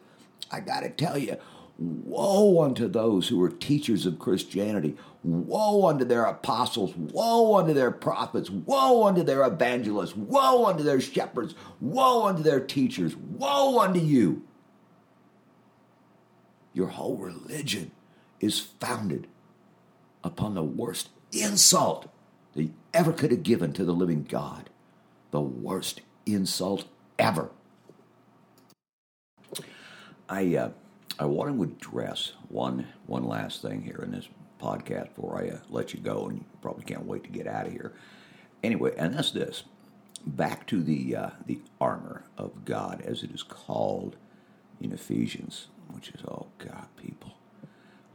I 0.50 0.60
got 0.60 0.80
to 0.80 0.90
tell 0.90 1.16
you, 1.16 1.36
woe 1.78 2.62
unto 2.62 2.88
those 2.88 3.28
who 3.28 3.42
are 3.42 3.48
teachers 3.48 4.04
of 4.04 4.18
Christianity. 4.18 4.96
Woe 5.24 5.88
unto 5.88 6.04
their 6.04 6.24
apostles. 6.24 6.94
Woe 6.94 7.56
unto 7.56 7.72
their 7.72 7.90
prophets. 7.90 8.50
Woe 8.50 9.04
unto 9.04 9.22
their 9.22 9.42
evangelists. 9.44 10.14
Woe 10.14 10.66
unto 10.66 10.82
their 10.82 11.00
shepherds. 11.00 11.54
Woe 11.80 12.26
unto 12.26 12.42
their 12.42 12.60
teachers. 12.60 13.16
Woe 13.16 13.80
unto 13.80 14.00
you. 14.00 14.42
Your 16.74 16.88
whole 16.88 17.16
religion 17.16 17.92
is 18.40 18.60
founded 18.60 19.26
upon 20.22 20.54
the 20.54 20.62
worst 20.62 21.08
insult 21.32 22.08
that 22.56 22.62
you 22.64 22.74
ever 22.92 23.12
could 23.12 23.30
have 23.30 23.42
given 23.42 23.72
to 23.74 23.84
the 23.84 23.92
living 23.92 24.24
God. 24.24 24.70
The 25.30 25.40
worst 25.40 26.00
insult 26.24 26.86
ever. 27.18 27.50
I 30.28 30.56
uh, 30.56 30.70
I 31.18 31.26
want 31.26 31.54
to 31.54 31.62
address 31.62 32.32
one 32.48 32.88
one 33.06 33.24
last 33.24 33.62
thing 33.62 33.82
here 33.82 34.00
in 34.02 34.10
this 34.10 34.28
podcast 34.60 35.14
before 35.14 35.40
I 35.40 35.50
uh, 35.50 35.58
let 35.68 35.94
you 35.94 36.00
go, 36.00 36.26
and 36.26 36.38
you 36.38 36.44
probably 36.62 36.84
can't 36.84 37.06
wait 37.06 37.24
to 37.24 37.30
get 37.30 37.46
out 37.46 37.66
of 37.66 37.72
here. 37.72 37.92
Anyway, 38.64 38.92
and 38.96 39.14
that's 39.14 39.30
this. 39.30 39.64
Back 40.26 40.66
to 40.68 40.82
the 40.82 41.14
uh, 41.14 41.30
the 41.46 41.60
armor 41.80 42.24
of 42.36 42.64
God, 42.64 43.02
as 43.02 43.22
it 43.22 43.30
is 43.30 43.42
called 43.42 44.16
in 44.80 44.92
Ephesians, 44.92 45.68
which 45.92 46.08
is 46.08 46.22
oh 46.26 46.46
God, 46.58 46.86
people. 46.96 47.34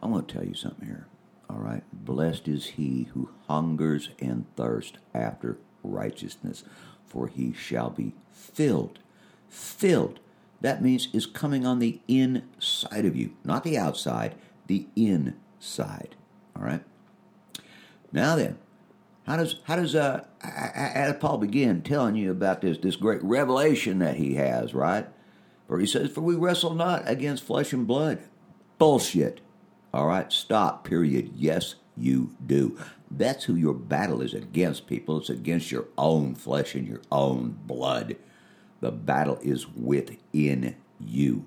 I'm 0.02 0.12
going 0.12 0.26
to 0.26 0.34
tell 0.34 0.44
you 0.44 0.56
something 0.56 0.88
here. 0.88 1.06
All 1.52 1.60
right, 1.60 1.84
blessed 1.92 2.48
is 2.48 2.66
he 2.68 3.10
who 3.14 3.30
hungers 3.48 4.10
and 4.20 4.46
thirsts 4.56 4.98
after 5.14 5.58
righteousness, 5.84 6.64
for 7.06 7.28
he 7.28 7.52
shall 7.52 7.90
be 7.90 8.14
filled. 8.32 9.00
Filled. 9.50 10.20
That 10.62 10.82
means 10.82 11.10
is 11.12 11.26
coming 11.26 11.66
on 11.66 11.80
the 11.80 12.00
inside 12.08 13.06
of 13.06 13.16
you, 13.16 13.34
not 13.44 13.64
the 13.64 13.78
outside, 13.78 14.36
the 14.68 14.88
inside. 14.96 16.16
All 16.56 16.64
right. 16.64 16.84
Now 18.14 18.36
then, 18.36 18.58
how 19.26 19.38
does 19.38 19.56
how 19.64 19.76
does 19.76 19.96
uh 19.96 20.26
how 20.42 21.14
Paul 21.20 21.40
begin 21.40 21.82
telling 21.82 22.16
you 22.16 22.32
about 22.32 22.62
this 22.62 22.78
this 22.78 22.96
great 22.96 23.24
revelation 23.24 24.00
that 24.00 24.16
he 24.16 24.36
has, 24.36 24.74
right? 24.74 25.08
For 25.68 25.80
he 25.80 25.86
says, 25.86 26.12
"For 26.12 26.22
we 26.22 26.36
wrestle 26.36 26.76
not 26.76 27.04
against 27.06 27.44
flesh 27.44 27.74
and 27.74 27.86
blood." 27.86 28.20
Bullshit. 28.78 29.42
All 29.94 30.08
right, 30.08 30.32
stop. 30.32 30.86
Period. 30.86 31.32
Yes, 31.36 31.76
you 31.98 32.36
do. 32.46 32.78
That's 33.10 33.46
who 33.46 33.56
your 33.56 33.74
battle 33.74 34.22
is 34.22 34.34
against, 34.34 34.88
people. 34.88 35.18
It's 35.20 35.30
against 35.30 35.72
your 35.72 35.88
own 35.98 36.36
flesh 36.36 36.76
and 36.76 36.88
your 36.88 37.02
own 37.12 37.60
blood. 37.66 38.16
The 38.80 38.92
battle 38.92 39.38
is 39.42 39.68
within 39.68 40.76
you. 41.00 41.46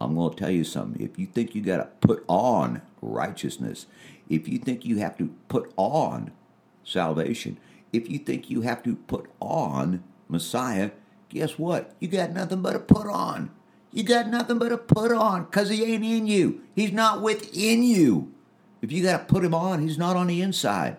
I'm 0.00 0.14
going 0.14 0.32
to 0.32 0.36
tell 0.36 0.50
you 0.50 0.64
something. 0.64 1.02
If 1.02 1.18
you 1.18 1.26
think 1.26 1.54
you 1.54 1.62
got 1.62 1.78
to 1.78 1.88
put 2.06 2.24
on 2.28 2.82
righteousness, 3.02 3.86
if 4.28 4.48
you 4.48 4.58
think 4.58 4.84
you 4.84 4.98
have 4.98 5.18
to 5.18 5.34
put 5.48 5.72
on 5.76 6.32
salvation, 6.84 7.58
if 7.92 8.08
you 8.08 8.18
think 8.18 8.48
you 8.48 8.62
have 8.62 8.82
to 8.84 8.96
put 8.96 9.30
on 9.40 10.02
Messiah, 10.28 10.92
guess 11.28 11.58
what? 11.58 11.94
You 11.98 12.08
got 12.08 12.32
nothing 12.32 12.62
but 12.62 12.72
to 12.72 12.78
put 12.78 13.08
on. 13.08 13.50
You 13.92 14.04
got 14.04 14.28
nothing 14.28 14.58
but 14.58 14.68
to 14.68 14.78
put 14.78 15.12
on 15.12 15.44
because 15.44 15.68
he 15.68 15.82
ain't 15.82 16.04
in 16.04 16.26
you. 16.26 16.62
He's 16.74 16.92
not 16.92 17.22
within 17.22 17.82
you. 17.82 18.32
If 18.82 18.92
you 18.92 19.02
got 19.02 19.28
to 19.28 19.32
put 19.32 19.44
him 19.44 19.54
on, 19.54 19.82
he's 19.82 19.98
not 19.98 20.16
on 20.16 20.28
the 20.28 20.40
inside. 20.40 20.96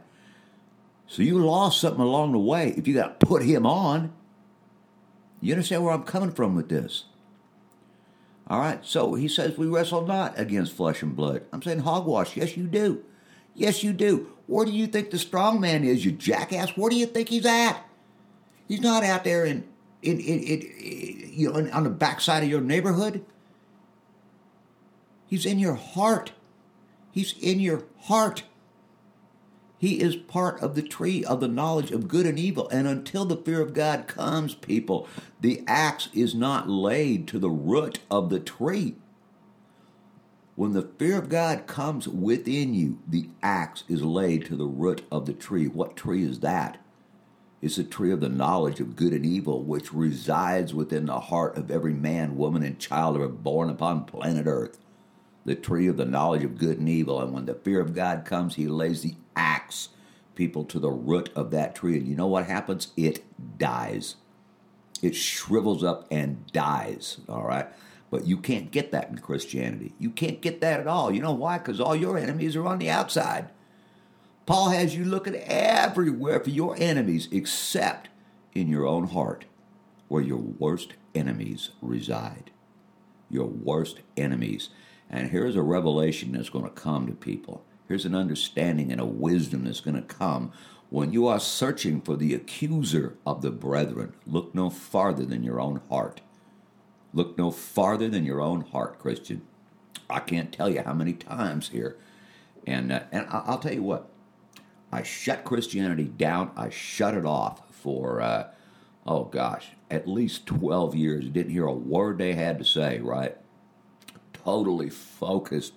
So 1.08 1.24
you 1.24 1.40
lost 1.40 1.82
something 1.82 2.02
along 2.02 2.34
the 2.34 2.40
way 2.40 2.74
if 2.78 2.88
you 2.88 2.94
got 2.94 3.20
to 3.20 3.26
put 3.26 3.44
him 3.44 3.66
on. 3.66 4.14
You 5.42 5.54
understand 5.54 5.84
where 5.84 5.94
I'm 5.94 6.04
coming 6.04 6.32
from 6.32 6.56
with 6.56 6.70
this? 6.70 7.06
All 8.48 8.60
right, 8.60 8.86
so 8.86 9.14
he 9.14 9.28
says 9.28 9.58
we 9.58 9.68
wrestle 9.68 10.06
not 10.06 10.38
against 10.38 10.74
flesh 10.74 11.02
and 11.02 11.16
blood. 11.16 11.44
I'm 11.54 11.62
saying 11.62 11.80
hogwash. 11.80 12.36
Yes, 12.36 12.58
you 12.58 12.66
do. 12.66 13.04
Yes, 13.56 13.84
you 13.84 13.94
do. 13.94 14.32
Where 14.48 14.66
do 14.66 14.72
you 14.72 14.88
think 14.88 15.12
the 15.12 15.18
strong 15.18 15.62
man 15.62 15.84
is, 15.84 16.04
you 16.04 16.12
jackass? 16.12 16.76
Where 16.76 16.90
do 16.90 16.98
you 16.98 17.06
think 17.06 17.30
he's 17.30 17.46
at? 17.46 17.82
He's 18.68 18.82
not 18.82 19.04
out 19.04 19.24
there 19.24 19.46
in, 19.46 19.64
in, 20.02 20.20
in, 20.20 20.40
in 20.40 21.32
you 21.34 21.52
know, 21.52 21.70
on 21.72 21.84
the 21.84 21.90
backside 21.90 22.44
of 22.44 22.50
your 22.50 22.62
neighborhood. 22.62 23.26
He's 25.26 25.46
in 25.46 25.60
your 25.60 25.76
heart. 25.76 26.34
He's 27.12 27.34
in 27.40 27.60
your 27.60 27.84
heart. 28.02 28.44
He 29.78 30.00
is 30.00 30.16
part 30.16 30.62
of 30.62 30.76
the 30.76 30.84
tree 30.84 31.24
of 31.24 31.40
the 31.40 31.48
knowledge 31.48 31.90
of 31.92 32.08
good 32.08 32.28
and 32.28 32.38
evil. 32.38 32.70
And 32.70 32.88
until 32.88 33.26
the 33.26 33.38
fear 33.38 33.62
of 33.62 33.74
God 33.74 34.08
comes, 34.08 34.54
people, 34.54 35.08
the 35.40 35.64
axe 35.68 36.10
is 36.14 36.36
not 36.36 36.70
laid 36.70 37.28
to 37.30 37.40
the 37.40 37.50
root 37.50 38.00
of 38.12 38.30
the 38.30 38.40
tree. 38.40 38.96
When 40.56 40.74
the 40.74 40.84
fear 41.00 41.18
of 41.18 41.30
God 41.30 41.66
comes 41.66 42.08
within 42.08 42.76
you, 42.76 43.00
the 43.08 43.30
axe 43.42 43.84
is 43.88 44.04
laid 44.04 44.46
to 44.46 44.56
the 44.56 44.68
root 44.68 45.04
of 45.12 45.26
the 45.26 45.34
tree. 45.34 45.68
What 45.68 45.96
tree 45.96 46.24
is 46.24 46.42
that? 46.42 46.78
It's 47.62 47.76
the 47.76 47.84
tree 47.84 48.12
of 48.12 48.22
the 48.22 48.30
knowledge 48.30 48.80
of 48.80 48.96
good 48.96 49.14
and 49.14 49.26
evil, 49.26 49.64
which 49.64 49.94
resides 49.94 50.74
within 50.74 51.06
the 51.06 51.20
heart 51.20 51.58
of 51.58 51.70
every 51.70 51.94
man, 51.94 52.38
woman, 52.38 52.64
and 52.64 52.80
child 52.80 53.18
are 53.18 53.28
born 53.28 53.70
upon 53.70 54.06
planet 54.06 54.48
Earth 54.48 54.80
the 55.46 55.56
tree 55.56 55.88
of 55.88 55.98
the 55.98 56.06
knowledge 56.06 56.44
of 56.44 56.58
good 56.58 56.78
and 56.80 56.90
evil. 56.90 57.22
And 57.22 57.34
when 57.34 57.46
the 57.46 57.56
fear 57.56 57.80
of 57.80 57.96
God 57.96 58.26
comes, 58.26 58.56
he 58.56 58.68
lays 58.68 59.02
the 59.02 59.16
axe, 59.36 59.90
people, 60.36 60.64
to 60.66 60.80
the 60.80 60.92
root 60.92 61.30
of 61.36 61.52
that 61.52 61.76
tree. 61.76 61.98
And 61.98 62.08
you 62.08 62.16
know 62.16 62.28
what 62.28 62.46
happens? 62.46 62.90
It 62.96 63.24
dies. 63.58 64.16
It 65.02 65.16
shrivels 65.16 65.84
up 65.84 66.06
and 66.12 66.46
dies, 66.52 67.20
all 67.28 67.44
right? 67.44 67.68
But 68.12 68.28
you 68.28 68.38
can't 68.38 68.72
get 68.72 68.92
that 68.92 69.10
in 69.10 69.18
Christianity. 69.18 69.94
You 69.98 70.12
can't 70.12 70.42
get 70.42 70.62
that 70.62 70.80
at 70.80 70.88
all. 70.88 71.12
You 71.12 71.22
know 71.22 71.32
why? 71.32 71.58
Because 71.58 71.80
all 71.80 71.96
your 71.96 72.18
enemies 72.18 72.56
are 72.56 72.68
on 72.68 72.78
the 72.78 72.90
outside. 72.90 73.50
Paul 74.52 74.72
has 74.72 74.98
you 74.98 75.06
looking 75.06 75.36
everywhere 75.36 76.42
for 76.42 76.50
your 76.50 76.76
enemies 76.78 77.30
except 77.32 78.10
in 78.52 78.68
your 78.68 78.86
own 78.86 79.08
heart, 79.08 79.46
where 80.10 80.22
your 80.22 80.40
worst 80.40 80.92
enemies 81.16 81.70
reside. 81.82 82.52
Your 83.30 83.48
worst 83.48 84.02
enemies. 84.18 84.70
And 85.10 85.30
here's 85.30 85.56
a 85.56 85.62
revelation 85.62 86.34
that's 86.34 86.50
going 86.50 86.66
to 86.66 86.72
come 86.72 87.08
to 87.08 87.14
people. 87.14 87.64
Here's 87.88 88.04
an 88.04 88.14
understanding 88.14 88.92
and 88.92 89.00
a 89.00 89.06
wisdom 89.06 89.64
that's 89.64 89.80
going 89.80 89.96
to 89.96 90.02
come 90.02 90.52
when 90.90 91.14
you 91.14 91.28
are 91.28 91.40
searching 91.40 92.02
for 92.02 92.18
the 92.18 92.34
accuser 92.34 93.16
of 93.26 93.42
the 93.42 93.52
brethren. 93.52 94.16
Look 94.28 94.54
no 94.54 94.70
farther 94.70 95.24
than 95.24 95.44
your 95.44 95.62
own 95.62 95.80
heart. 95.88 96.20
Look 97.14 97.38
no 97.38 97.52
farther 97.52 98.10
than 98.10 98.26
your 98.26 98.42
own 98.42 98.66
heart, 98.66 99.00
Christian. 99.00 99.44
I 100.10 100.20
can't 100.20 100.52
tell 100.52 100.70
you 100.70 100.82
how 100.82 100.94
many 100.94 101.14
times 101.14 101.70
here. 101.70 101.96
And, 102.68 102.92
uh, 102.92 103.04
and 103.14 103.28
I'll 103.30 103.58
tell 103.58 103.74
you 103.74 103.84
what, 103.84 104.11
I 104.92 105.04
shut 105.04 105.44
Christianity 105.46 106.06
down. 106.06 106.52
I 106.56 106.70
shut 106.70 107.14
it 107.14 107.26
off 107.26 107.62
for, 107.74 108.22
uh, 108.22 108.48
oh 109.06 109.26
gosh, 109.26 109.70
at 109.90 110.08
least 110.08 110.46
12 110.46 110.96
years. 110.96 111.30
Didn't 111.30 111.54
hear 111.54 111.66
a 111.66 111.74
word 111.74 112.18
they 112.18 112.34
had 112.34 112.60
to 112.60 112.66
say, 112.66 113.00
right? 113.00 113.38
Totally 114.34 114.90
focused 114.90 115.74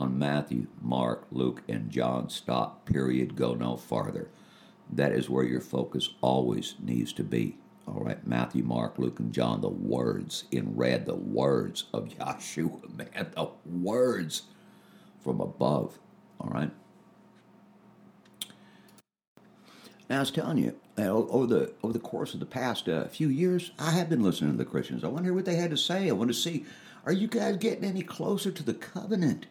on 0.00 0.18
Matthew, 0.18 0.66
Mark, 0.80 1.26
Luke, 1.30 1.62
and 1.68 1.90
John. 1.90 2.28
Stop, 2.30 2.86
period, 2.86 3.36
go 3.36 3.54
no 3.54 3.76
farther. 3.76 4.28
That 4.90 5.12
is 5.12 5.28
where 5.28 5.44
your 5.44 5.60
focus 5.60 6.10
always 6.20 6.74
needs 6.80 7.12
to 7.14 7.24
be. 7.24 7.56
All 7.86 8.00
right, 8.00 8.24
Matthew, 8.26 8.64
Mark, 8.64 8.98
Luke, 8.98 9.20
and 9.20 9.32
John, 9.32 9.60
the 9.60 9.68
words 9.68 10.44
in 10.50 10.74
red, 10.76 11.06
the 11.06 11.14
words 11.14 11.84
of 11.92 12.08
Yahshua, 12.18 12.96
man, 12.96 13.30
the 13.34 13.50
words 13.64 14.42
from 15.22 15.40
above. 15.40 15.98
All 16.40 16.50
right. 16.50 16.70
I 20.08 20.20
was 20.20 20.30
telling 20.30 20.58
you, 20.58 20.74
over 20.96 21.46
the 21.46 21.72
over 21.82 21.92
the 21.92 21.98
course 21.98 22.32
of 22.32 22.40
the 22.40 22.46
past 22.46 22.88
uh, 22.88 23.06
few 23.08 23.28
years, 23.28 23.72
I 23.78 23.90
have 23.90 24.08
been 24.08 24.22
listening 24.22 24.52
to 24.52 24.56
the 24.56 24.64
Christians. 24.64 25.02
I 25.02 25.08
wonder 25.08 25.32
what 25.34 25.44
they 25.44 25.56
had 25.56 25.70
to 25.70 25.76
say. 25.76 26.08
I 26.08 26.12
want 26.12 26.30
to 26.30 26.34
see, 26.34 26.64
are 27.04 27.12
you 27.12 27.26
guys 27.26 27.56
getting 27.56 27.84
any 27.84 28.02
closer 28.02 28.50
to 28.52 28.62
the 28.62 28.74
covenant? 28.74 29.46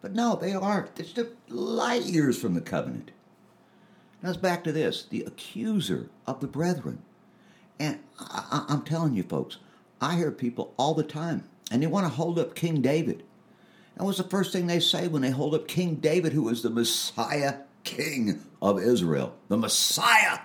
But 0.00 0.14
no, 0.14 0.36
they 0.36 0.54
aren't. 0.54 0.96
They're 0.96 1.06
still 1.06 1.28
light 1.48 2.04
years 2.04 2.40
from 2.40 2.54
the 2.54 2.60
covenant. 2.60 3.10
Now 4.22 4.30
it's 4.30 4.38
back 4.38 4.64
to 4.64 4.72
this: 4.72 5.04
the 5.04 5.22
accuser 5.22 6.08
of 6.26 6.40
the 6.40 6.46
brethren. 6.46 7.02
And 7.78 7.98
I, 8.18 8.64
I'm 8.68 8.82
telling 8.82 9.14
you, 9.14 9.22
folks, 9.22 9.58
I 10.00 10.16
hear 10.16 10.30
people 10.30 10.72
all 10.78 10.94
the 10.94 11.02
time, 11.02 11.44
and 11.70 11.82
they 11.82 11.86
want 11.86 12.06
to 12.06 12.12
hold 12.12 12.38
up 12.38 12.54
King 12.54 12.80
David. 12.80 13.22
And 13.96 14.06
what's 14.06 14.18
the 14.18 14.24
first 14.24 14.52
thing 14.52 14.66
they 14.66 14.80
say 14.80 15.08
when 15.08 15.22
they 15.22 15.30
hold 15.30 15.54
up 15.54 15.68
King 15.68 15.96
David, 15.96 16.32
who 16.32 16.42
was 16.42 16.62
the 16.62 16.70
Messiah 16.70 17.58
King 17.84 18.40
of 18.64 18.82
Israel, 18.82 19.36
the 19.48 19.56
Messiah? 19.56 20.40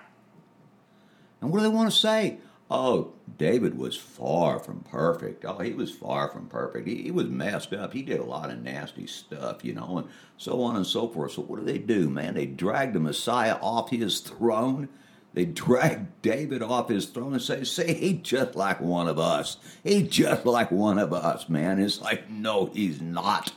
And 1.40 1.50
what 1.50 1.58
do 1.58 1.62
they 1.62 1.74
want 1.74 1.90
to 1.90 1.96
say? 1.96 2.38
Oh, 2.70 3.14
David 3.36 3.76
was 3.76 3.96
far 3.96 4.60
from 4.60 4.80
perfect. 4.82 5.44
Oh, 5.44 5.58
he 5.58 5.72
was 5.72 5.90
far 5.90 6.28
from 6.28 6.46
perfect. 6.46 6.86
He, 6.86 7.02
he, 7.02 7.10
was 7.10 7.26
messed 7.26 7.72
up. 7.72 7.92
He 7.92 8.02
did 8.02 8.20
a 8.20 8.24
lot 8.24 8.50
of 8.50 8.62
nasty 8.62 9.08
stuff, 9.08 9.64
you 9.64 9.74
know, 9.74 9.98
and 9.98 10.08
so 10.36 10.62
on 10.62 10.76
and 10.76 10.86
so 10.86 11.08
forth. 11.08 11.32
So, 11.32 11.42
what 11.42 11.58
do 11.58 11.66
they 11.66 11.78
do, 11.78 12.08
man? 12.08 12.34
They 12.34 12.46
drag 12.46 12.92
the 12.92 13.00
Messiah 13.00 13.56
off 13.60 13.90
his 13.90 14.20
throne 14.20 14.88
they 15.32 15.44
drag 15.44 16.06
David 16.22 16.62
off 16.62 16.88
his 16.88 17.06
throne 17.06 17.32
and 17.34 17.42
say, 17.42 17.64
"Say 17.64 17.94
he's 17.94 18.22
just 18.22 18.54
like 18.54 18.80
one 18.80 19.08
of 19.08 19.18
us. 19.18 19.58
He's 19.84 20.08
just 20.08 20.44
like 20.44 20.70
one 20.70 20.98
of 20.98 21.12
us, 21.12 21.48
man." 21.48 21.78
It's 21.80 22.00
like, 22.00 22.30
no, 22.30 22.66
he's 22.66 23.00
not. 23.00 23.52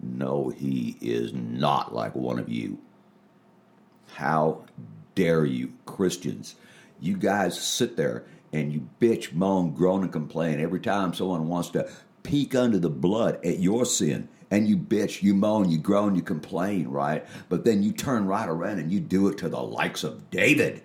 No, 0.00 0.48
he 0.48 0.96
is 1.00 1.32
not 1.32 1.94
like 1.94 2.14
one 2.14 2.38
of 2.38 2.48
you. 2.48 2.78
How 4.18 4.64
dare 5.14 5.44
you, 5.44 5.74
Christians? 5.86 6.56
You 6.98 7.16
guys 7.16 7.56
sit 7.56 7.96
there 7.96 8.24
and 8.52 8.72
you 8.72 8.88
bitch, 9.00 9.32
moan, 9.32 9.74
groan, 9.74 10.02
and 10.02 10.12
complain 10.12 10.58
every 10.58 10.80
time 10.80 11.14
someone 11.14 11.46
wants 11.46 11.68
to 11.70 11.88
peek 12.24 12.52
under 12.56 12.80
the 12.80 12.90
blood 12.90 13.38
at 13.44 13.60
your 13.60 13.86
sin 13.86 14.28
and 14.50 14.66
you 14.66 14.76
bitch, 14.76 15.22
you 15.22 15.34
moan, 15.34 15.70
you 15.70 15.78
groan, 15.78 16.16
you 16.16 16.22
complain, 16.22 16.88
right? 16.88 17.24
But 17.48 17.64
then 17.64 17.84
you 17.84 17.92
turn 17.92 18.26
right 18.26 18.48
around 18.48 18.80
and 18.80 18.90
you 18.90 18.98
do 18.98 19.28
it 19.28 19.38
to 19.38 19.48
the 19.48 19.62
likes 19.62 20.02
of 20.02 20.28
David. 20.30 20.82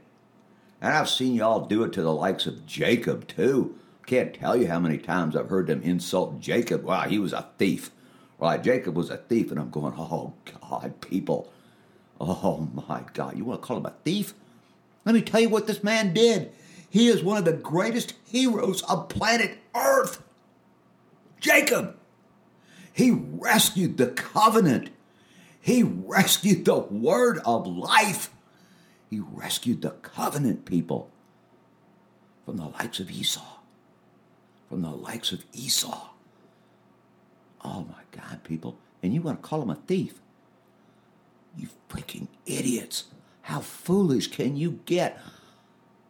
And 0.80 0.94
I've 0.94 1.10
seen 1.10 1.34
y'all 1.34 1.66
do 1.66 1.84
it 1.86 1.94
to 1.94 2.04
the 2.04 2.14
likes 2.14 2.46
of 2.46 2.68
Jacob 2.68 3.28
too. 3.28 3.80
Can't 4.06 4.36
tell 4.36 4.56
you 4.56 4.68
how 4.68 4.80
many 4.80 5.00
times 5.00 5.36
I've 5.36 5.50
heard 5.50 5.66
them 5.66 5.82
insult 5.82 6.40
Jacob. 6.40 6.84
Wow, 6.84 7.08
he 7.10 7.18
was 7.18 7.34
a 7.34 7.50
thief. 7.58 7.90
Right, 8.38 8.62
Jacob 8.62 8.96
was 8.96 9.10
a 9.10 9.18
thief, 9.18 9.50
and 9.50 9.60
I'm 9.60 9.72
going, 9.72 9.96
oh 9.98 10.34
God, 10.62 11.02
people. 11.02 11.52
Oh 12.26 12.70
my 12.88 13.04
God, 13.14 13.38
you 13.38 13.44
want 13.44 13.62
to 13.62 13.68
call 13.68 13.78
him 13.78 13.86
a 13.86 13.94
thief? 14.04 14.34
Let 15.06 15.16
me 15.16 15.22
tell 15.22 15.42
you 15.42 15.50
what 15.50 15.68
this 15.68 15.84
man 15.84 16.14
did. 16.14 16.52
He 16.90 17.08
is 17.08 17.24
one 17.24 17.38
of 17.38 17.46
the 17.46 17.54
greatest 17.54 18.14
heroes 18.26 18.82
of 18.84 19.10
planet 19.10 19.58
Earth. 19.76 20.24
Jacob. 21.40 21.98
He 22.94 23.12
rescued 23.12 23.98
the 23.98 24.08
covenant. 24.08 24.92
He 25.60 25.84
rescued 25.84 26.66
the 26.66 26.78
word 26.78 27.40
of 27.46 27.68
life. 27.68 28.30
He 29.10 29.20
rescued 29.20 29.82
the 29.82 29.92
covenant 29.92 30.66
people 30.66 31.10
from 32.46 32.58
the 32.58 32.68
likes 32.68 33.00
of 33.00 33.12
Esau. 33.12 33.58
From 34.70 34.82
the 34.82 34.92
likes 34.92 35.32
of 35.32 35.44
Esau. 35.52 36.10
Oh 37.66 37.82
my 37.82 38.04
God, 38.12 38.44
people. 38.44 38.78
And 39.02 39.14
you 39.14 39.22
want 39.22 39.42
to 39.42 39.48
call 39.48 39.62
him 39.62 39.70
a 39.70 39.76
thief? 39.76 40.20
You 41.58 41.70
freaking 41.90 42.28
idiots. 42.46 43.06
How 43.44 43.60
foolish 43.60 44.28
can 44.28 44.56
you 44.56 44.80
get 44.86 45.20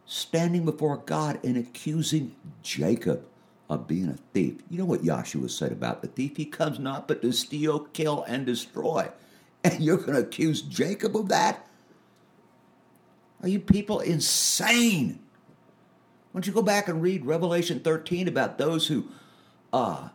standing 0.06 0.64
before 0.64 0.98
God 0.98 1.40
and 1.44 1.56
accusing 1.56 2.34
Jacob 2.62 3.24
of 3.68 3.86
being 3.86 4.08
a 4.08 4.16
thief. 4.32 4.56
You 4.68 4.78
know 4.78 4.84
what 4.84 5.02
Yahshua 5.02 5.50
said 5.50 5.72
about 5.72 6.02
the 6.02 6.08
thief? 6.08 6.36
He 6.36 6.44
comes 6.44 6.78
not 6.78 7.08
but 7.08 7.22
to 7.22 7.32
steal, 7.32 7.80
kill, 7.80 8.24
and 8.24 8.46
destroy. 8.46 9.08
And 9.66 9.82
you're 9.82 9.96
going 9.96 10.12
to 10.12 10.20
accuse 10.20 10.60
Jacob 10.60 11.16
of 11.16 11.30
that? 11.30 11.66
Are 13.40 13.48
you 13.48 13.58
people 13.58 14.00
insane? 14.00 15.20
Why 16.32 16.38
don't 16.38 16.46
you 16.46 16.52
go 16.52 16.60
back 16.60 16.86
and 16.86 17.00
read 17.00 17.24
Revelation 17.24 17.80
13 17.80 18.28
about 18.28 18.58
those 18.58 18.88
who 18.88 19.08
uh, 19.72 20.10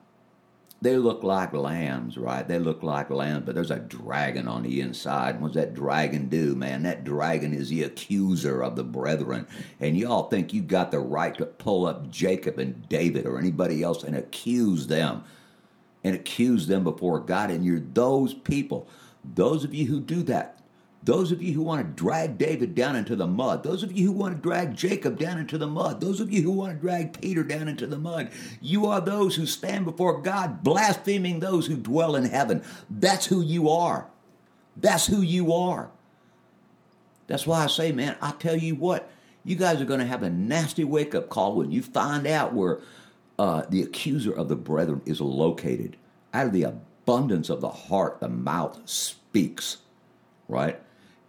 they 0.81 0.95
look 0.95 1.23
like 1.23 1.51
lambs, 1.53 2.17
right? 2.17 2.47
They 2.47 2.57
look 2.57 2.83
like 2.83 3.09
lambs, 3.09 3.45
but 3.45 3.53
there's 3.53 3.71
a 3.71 3.79
dragon 3.79 4.47
on 4.47 4.63
the 4.63 4.79
inside. 4.79 5.41
What's 5.41 5.55
that 5.55 5.73
dragon 5.73 6.29
do, 6.29 6.55
man? 6.55 6.83
That 6.83 7.03
dragon 7.03 7.53
is 7.53 7.69
the 7.69 7.83
accuser 7.83 8.63
of 8.63 8.77
the 8.77 8.83
brethren. 8.83 9.45
And 9.81 9.97
y'all 9.97 10.29
think 10.29 10.53
you 10.53 10.61
got 10.61 10.91
the 10.91 10.99
right 10.99 11.37
to 11.37 11.45
pull 11.45 11.85
up 11.85 12.09
Jacob 12.09 12.59
and 12.59 12.87
David 12.87 13.25
or 13.25 13.37
anybody 13.37 13.83
else 13.83 14.03
and 14.03 14.15
accuse 14.15 14.87
them 14.87 15.23
and 16.05 16.15
accuse 16.15 16.67
them 16.67 16.85
before 16.85 17.19
God. 17.19 17.51
And 17.51 17.65
you're 17.65 17.81
those 17.81 18.33
people. 18.33 18.87
Those 19.35 19.65
of 19.65 19.73
you 19.73 19.85
who 19.85 19.99
do 19.99 20.23
that, 20.23 20.58
those 21.01 21.31
of 21.31 21.41
you 21.41 21.53
who 21.53 21.61
want 21.61 21.85
to 21.85 22.03
drag 22.03 22.37
David 22.37 22.75
down 22.75 22.95
into 22.95 23.15
the 23.15 23.27
mud, 23.27 23.63
those 23.63 23.83
of 23.83 23.91
you 23.97 24.07
who 24.07 24.11
want 24.11 24.35
to 24.35 24.41
drag 24.41 24.75
Jacob 24.75 25.17
down 25.17 25.37
into 25.37 25.57
the 25.57 25.67
mud, 25.67 26.01
those 26.01 26.19
of 26.19 26.31
you 26.31 26.41
who 26.41 26.51
want 26.51 26.73
to 26.73 26.79
drag 26.79 27.19
Peter 27.19 27.43
down 27.43 27.67
into 27.69 27.87
the 27.87 27.97
mud, 27.97 28.29
you 28.59 28.85
are 28.85 28.99
those 28.99 29.35
who 29.35 29.45
stand 29.45 29.85
before 29.85 30.21
God 30.21 30.61
blaspheming 30.63 31.39
those 31.39 31.67
who 31.67 31.77
dwell 31.77 32.15
in 32.15 32.25
heaven. 32.25 32.63
That's 32.89 33.27
who 33.27 33.41
you 33.41 33.69
are. 33.69 34.07
That's 34.75 35.07
who 35.07 35.21
you 35.21 35.53
are. 35.53 35.89
That's 37.27 37.47
why 37.47 37.63
I 37.63 37.67
say, 37.67 37.91
man, 37.91 38.17
I 38.21 38.31
tell 38.31 38.57
you 38.57 38.75
what, 38.75 39.09
you 39.45 39.55
guys 39.55 39.81
are 39.81 39.85
going 39.85 39.99
to 39.99 40.05
have 40.05 40.23
a 40.23 40.29
nasty 40.29 40.83
wake 40.83 41.15
up 41.15 41.29
call 41.29 41.55
when 41.55 41.71
you 41.71 41.81
find 41.81 42.27
out 42.27 42.53
where 42.53 42.79
uh, 43.37 43.63
the 43.69 43.81
accuser 43.81 44.33
of 44.33 44.49
the 44.49 44.55
brethren 44.55 45.01
is 45.05 45.21
located. 45.21 45.95
Out 46.33 46.47
of 46.47 46.53
the 46.53 46.63
abundance 46.63 47.49
of 47.49 47.61
the 47.61 47.69
heart, 47.69 48.19
the 48.19 48.27
mouth 48.27 48.81
speaks, 48.89 49.77
right? 50.47 50.79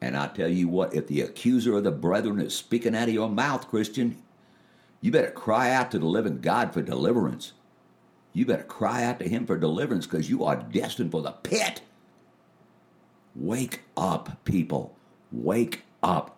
And 0.00 0.16
I 0.16 0.28
tell 0.28 0.48
you 0.48 0.68
what, 0.68 0.94
if 0.94 1.06
the 1.06 1.20
accuser 1.20 1.76
of 1.76 1.84
the 1.84 1.90
brethren 1.90 2.40
is 2.40 2.54
speaking 2.54 2.96
out 2.96 3.08
of 3.08 3.14
your 3.14 3.28
mouth, 3.28 3.68
Christian, 3.68 4.22
you 5.00 5.10
better 5.10 5.30
cry 5.30 5.70
out 5.70 5.90
to 5.90 5.98
the 5.98 6.06
living 6.06 6.40
God 6.40 6.72
for 6.72 6.82
deliverance. 6.82 7.52
You 8.32 8.46
better 8.46 8.62
cry 8.62 9.04
out 9.04 9.18
to 9.20 9.28
Him 9.28 9.46
for 9.46 9.58
deliverance 9.58 10.06
because 10.06 10.30
you 10.30 10.44
are 10.44 10.56
destined 10.56 11.10
for 11.10 11.22
the 11.22 11.32
pit. 11.32 11.82
Wake 13.34 13.80
up, 13.96 14.44
people. 14.44 14.96
Wake 15.30 15.82
up. 16.02 16.36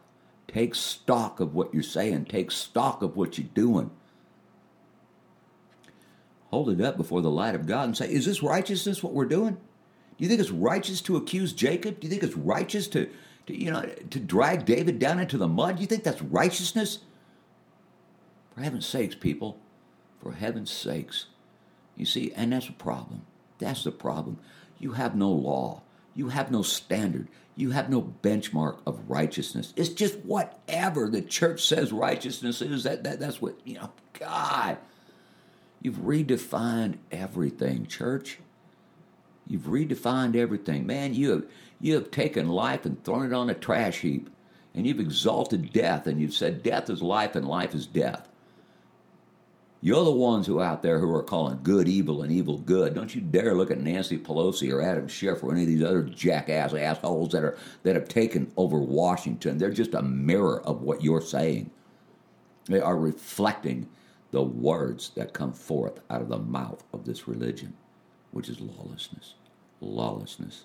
Take 0.48 0.74
stock 0.74 1.40
of 1.40 1.54
what 1.54 1.72
you're 1.72 1.82
saying, 1.82 2.26
take 2.26 2.50
stock 2.50 3.02
of 3.02 3.16
what 3.16 3.38
you're 3.38 3.46
doing. 3.54 3.90
Hold 6.50 6.68
it 6.68 6.80
up 6.82 6.98
before 6.98 7.22
the 7.22 7.30
light 7.30 7.54
of 7.54 7.66
God 7.66 7.84
and 7.84 7.96
say, 7.96 8.12
Is 8.12 8.26
this 8.26 8.42
righteousness 8.42 9.02
what 9.02 9.14
we're 9.14 9.24
doing? 9.24 9.54
Do 9.54 10.24
you 10.24 10.28
think 10.28 10.40
it's 10.40 10.50
righteous 10.50 11.00
to 11.02 11.16
accuse 11.16 11.54
Jacob? 11.54 11.98
Do 11.98 12.06
you 12.06 12.10
think 12.10 12.22
it's 12.22 12.36
righteous 12.36 12.86
to 12.88 13.08
to, 13.46 13.56
you 13.56 13.70
know, 13.70 13.82
to 14.10 14.20
drag 14.20 14.64
David 14.64 14.98
down 14.98 15.18
into 15.18 15.38
the 15.38 15.48
mud? 15.48 15.80
You 15.80 15.86
think 15.86 16.04
that's 16.04 16.22
righteousness? 16.22 17.00
For 18.54 18.60
heaven's 18.62 18.86
sakes, 18.86 19.14
people. 19.14 19.58
For 20.20 20.32
heaven's 20.32 20.70
sakes. 20.70 21.26
You 21.96 22.06
see, 22.06 22.32
and 22.34 22.52
that's 22.52 22.68
a 22.68 22.72
problem. 22.72 23.22
That's 23.58 23.84
the 23.84 23.92
problem. 23.92 24.38
You 24.78 24.92
have 24.92 25.14
no 25.14 25.30
law. 25.30 25.82
You 26.14 26.28
have 26.28 26.50
no 26.50 26.62
standard. 26.62 27.28
You 27.54 27.70
have 27.70 27.90
no 27.90 28.14
benchmark 28.22 28.78
of 28.86 29.10
righteousness. 29.10 29.72
It's 29.76 29.90
just 29.90 30.18
whatever 30.20 31.08
the 31.08 31.22
church 31.22 31.64
says 31.64 31.92
righteousness 31.92 32.62
is. 32.62 32.84
That, 32.84 33.04
that 33.04 33.20
that's 33.20 33.42
what 33.42 33.56
you 33.64 33.74
know. 33.74 33.92
God, 34.18 34.78
you've 35.80 35.96
redefined 35.96 36.96
everything, 37.10 37.86
church. 37.86 38.38
You've 39.46 39.62
redefined 39.62 40.36
everything, 40.36 40.86
man. 40.86 41.14
You 41.14 41.30
have 41.30 41.44
you 41.82 41.94
have 41.94 42.10
taken 42.10 42.48
life 42.48 42.86
and 42.86 43.02
thrown 43.04 43.26
it 43.26 43.34
on 43.34 43.50
a 43.50 43.54
trash 43.54 43.98
heap, 43.98 44.30
and 44.74 44.86
you've 44.86 45.00
exalted 45.00 45.72
death, 45.72 46.06
and 46.06 46.20
you've 46.20 46.32
said 46.32 46.62
death 46.62 46.88
is 46.88 47.02
life 47.02 47.36
and 47.36 47.46
life 47.46 47.74
is 47.74 47.86
death. 47.86 48.28
You're 49.84 50.04
the 50.04 50.12
ones 50.12 50.46
who 50.46 50.60
are 50.60 50.64
out 50.64 50.82
there 50.82 51.00
who 51.00 51.12
are 51.12 51.24
calling 51.24 51.58
good 51.64 51.88
evil 51.88 52.22
and 52.22 52.30
evil 52.30 52.58
good. 52.58 52.94
Don't 52.94 53.12
you 53.16 53.20
dare 53.20 53.52
look 53.52 53.72
at 53.72 53.80
Nancy 53.80 54.16
Pelosi 54.16 54.72
or 54.72 54.80
Adam 54.80 55.08
Schiff 55.08 55.42
or 55.42 55.50
any 55.50 55.62
of 55.62 55.66
these 55.66 55.82
other 55.82 56.04
jackass 56.04 56.72
assholes 56.72 57.32
that 57.32 57.42
are 57.42 57.58
that 57.82 57.96
have 57.96 58.06
taken 58.06 58.52
over 58.56 58.78
Washington. 58.78 59.58
They're 59.58 59.70
just 59.72 59.94
a 59.94 60.02
mirror 60.02 60.62
of 60.62 60.82
what 60.82 61.02
you're 61.02 61.20
saying. 61.20 61.72
They 62.66 62.80
are 62.80 62.96
reflecting 62.96 63.88
the 64.30 64.44
words 64.44 65.10
that 65.16 65.34
come 65.34 65.52
forth 65.52 66.00
out 66.08 66.22
of 66.22 66.28
the 66.28 66.38
mouth 66.38 66.84
of 66.92 67.04
this 67.04 67.26
religion, 67.26 67.74
which 68.30 68.48
is 68.48 68.60
lawlessness. 68.60 69.34
Lawlessness. 69.80 70.64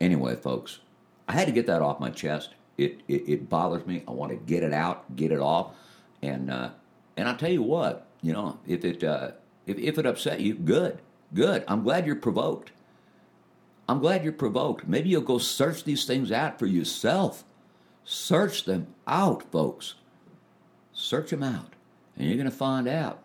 Anyway, 0.00 0.36
folks, 0.36 0.80
I 1.28 1.32
had 1.32 1.46
to 1.46 1.52
get 1.52 1.66
that 1.66 1.82
off 1.82 2.00
my 2.00 2.10
chest. 2.10 2.54
It 2.76 3.00
it, 3.08 3.28
it 3.28 3.48
bothers 3.48 3.86
me. 3.86 4.02
I 4.08 4.12
want 4.12 4.30
to 4.30 4.36
get 4.36 4.62
it 4.62 4.72
out, 4.72 5.16
get 5.16 5.32
it 5.32 5.40
off, 5.40 5.74
and. 6.22 6.50
Uh, 6.50 6.70
and 7.16 7.28
I'll 7.28 7.36
tell 7.36 7.50
you 7.50 7.62
what, 7.62 8.06
you 8.22 8.32
know, 8.32 8.58
if 8.66 8.84
it 8.84 9.04
uh, 9.04 9.32
if 9.66 9.78
if 9.78 9.98
it 9.98 10.06
upset 10.06 10.40
you, 10.40 10.54
good, 10.54 10.98
good. 11.34 11.64
I'm 11.68 11.82
glad 11.82 12.06
you're 12.06 12.16
provoked. 12.16 12.72
I'm 13.88 13.98
glad 13.98 14.24
you're 14.24 14.32
provoked. 14.32 14.86
Maybe 14.86 15.10
you'll 15.10 15.22
go 15.22 15.38
search 15.38 15.84
these 15.84 16.04
things 16.04 16.32
out 16.32 16.58
for 16.58 16.66
yourself. 16.66 17.44
Search 18.04 18.64
them 18.64 18.88
out, 19.06 19.42
folks. 19.52 19.94
Search 20.92 21.30
them 21.30 21.42
out, 21.42 21.74
and 22.16 22.26
you're 22.26 22.36
going 22.36 22.50
to 22.50 22.56
find 22.56 22.88
out. 22.88 23.20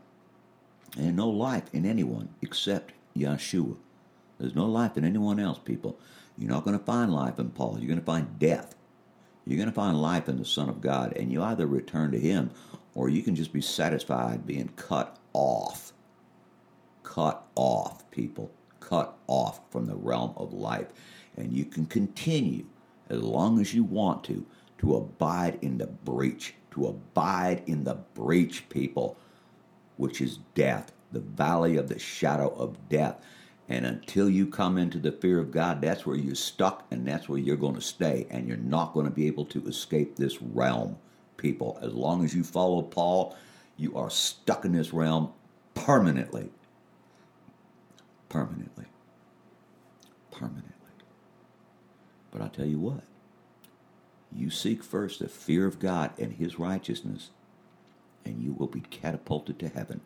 There's 0.95 1.13
no 1.13 1.29
life 1.29 1.73
in 1.73 1.85
anyone 1.85 2.29
except 2.41 2.93
Yeshua. 3.15 3.75
There's 4.39 4.55
no 4.55 4.65
life 4.65 4.97
in 4.97 5.05
anyone 5.05 5.39
else, 5.39 5.59
people. 5.59 5.97
You're 6.37 6.51
not 6.51 6.63
going 6.63 6.77
to 6.77 6.85
find 6.85 7.11
life 7.11 7.39
in 7.39 7.49
Paul. 7.49 7.77
You're 7.79 7.87
going 7.87 7.99
to 7.99 8.05
find 8.05 8.37
death. 8.39 8.75
You're 9.45 9.57
going 9.57 9.69
to 9.69 9.75
find 9.75 9.99
life 10.01 10.27
in 10.27 10.37
the 10.37 10.45
Son 10.45 10.69
of 10.69 10.81
God, 10.81 11.15
and 11.15 11.31
you 11.31 11.41
either 11.41 11.65
return 11.65 12.11
to 12.11 12.19
Him 12.19 12.51
or 12.95 13.09
you 13.09 13.21
can 13.21 13.35
just 13.35 13.53
be 13.53 13.61
satisfied 13.61 14.45
being 14.45 14.69
cut 14.75 15.17
off. 15.33 15.93
Cut 17.03 17.45
off, 17.55 18.09
people. 18.11 18.51
Cut 18.79 19.17
off 19.27 19.61
from 19.71 19.85
the 19.85 19.95
realm 19.95 20.33
of 20.35 20.53
life. 20.53 20.87
And 21.37 21.53
you 21.53 21.65
can 21.65 21.85
continue 21.85 22.65
as 23.09 23.21
long 23.21 23.61
as 23.61 23.73
you 23.73 23.83
want 23.83 24.23
to 24.25 24.45
to 24.79 24.95
abide 24.95 25.57
in 25.61 25.77
the 25.77 25.87
breach, 25.87 26.53
to 26.71 26.87
abide 26.87 27.63
in 27.65 27.83
the 27.83 27.95
breach, 28.13 28.67
people, 28.69 29.17
which 29.97 30.21
is 30.21 30.39
death, 30.55 30.91
the 31.11 31.19
valley 31.19 31.77
of 31.77 31.87
the 31.87 31.99
shadow 31.99 32.49
of 32.49 32.89
death. 32.89 33.23
And 33.69 33.85
until 33.85 34.29
you 34.29 34.47
come 34.47 34.77
into 34.77 34.97
the 34.97 35.11
fear 35.11 35.39
of 35.39 35.51
God, 35.51 35.81
that's 35.81 36.05
where 36.05 36.15
you're 36.15 36.35
stuck 36.35 36.85
and 36.89 37.05
that's 37.05 37.27
where 37.27 37.39
you're 37.39 37.57
going 37.57 37.75
to 37.75 37.81
stay. 37.81 38.25
And 38.29 38.47
you're 38.47 38.57
not 38.57 38.93
going 38.93 39.05
to 39.05 39.11
be 39.11 39.27
able 39.27 39.45
to 39.45 39.67
escape 39.67 40.15
this 40.15 40.41
realm 40.41 40.97
people. 41.35 41.77
As 41.81 41.93
long 41.93 42.23
as 42.23 42.33
you 42.33 42.43
follow 42.43 42.81
Paul, 42.81 43.35
you 43.75 43.97
are 43.97 44.09
stuck 44.09 44.63
in 44.63 44.71
this 44.71 44.93
realm 44.93 45.33
permanently. 45.75 46.49
Permanently. 48.29 48.85
Permanently. 50.31 50.71
But 52.31 52.41
I'll 52.41 52.49
tell 52.49 52.65
you 52.65 52.79
what, 52.79 53.03
you 54.31 54.49
seek 54.49 54.83
first 54.83 55.19
the 55.19 55.27
fear 55.27 55.65
of 55.65 55.79
God 55.79 56.11
and 56.19 56.33
His 56.33 56.59
righteousness, 56.59 57.31
and 58.25 58.41
you 58.41 58.53
will 58.53 58.67
be 58.67 58.81
catapulted 58.81 59.59
to 59.59 59.69
heaven. 59.69 60.01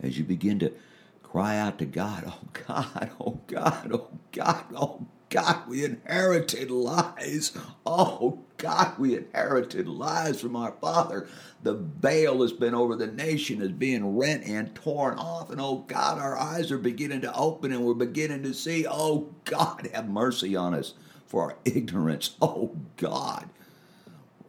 As 0.00 0.16
you 0.18 0.24
begin 0.24 0.58
to 0.60 0.72
cry 1.30 1.58
out 1.58 1.78
to 1.78 1.84
God, 1.84 2.24
oh 2.26 2.48
God, 2.66 3.10
oh 3.20 3.40
God, 3.46 3.90
oh 3.92 4.08
God, 4.32 4.64
oh 4.74 5.06
God, 5.30 5.68
we 5.68 5.84
inherited 5.84 6.72
lies. 6.72 7.56
Oh, 7.86 8.40
God, 8.56 8.98
we 8.98 9.16
inherited 9.16 9.86
lies 9.86 10.40
from 10.40 10.56
our 10.56 10.72
father. 10.80 11.28
The 11.62 11.74
veil 11.74 12.42
has 12.42 12.52
been 12.52 12.74
over 12.74 12.96
the 12.96 13.06
nation 13.06 13.62
is 13.62 13.70
being 13.70 14.16
rent 14.16 14.44
and 14.44 14.74
torn 14.74 15.18
off. 15.18 15.50
And 15.50 15.60
oh, 15.60 15.84
God, 15.86 16.18
our 16.18 16.36
eyes 16.36 16.72
are 16.72 16.78
beginning 16.78 17.20
to 17.20 17.34
open 17.34 17.70
and 17.70 17.84
we're 17.84 17.94
beginning 17.94 18.42
to 18.42 18.52
see. 18.52 18.86
Oh, 18.88 19.32
God, 19.44 19.88
have 19.94 20.08
mercy 20.08 20.56
on 20.56 20.74
us 20.74 20.94
for 21.26 21.52
our 21.52 21.56
ignorance. 21.64 22.36
Oh, 22.42 22.76
God. 22.96 23.48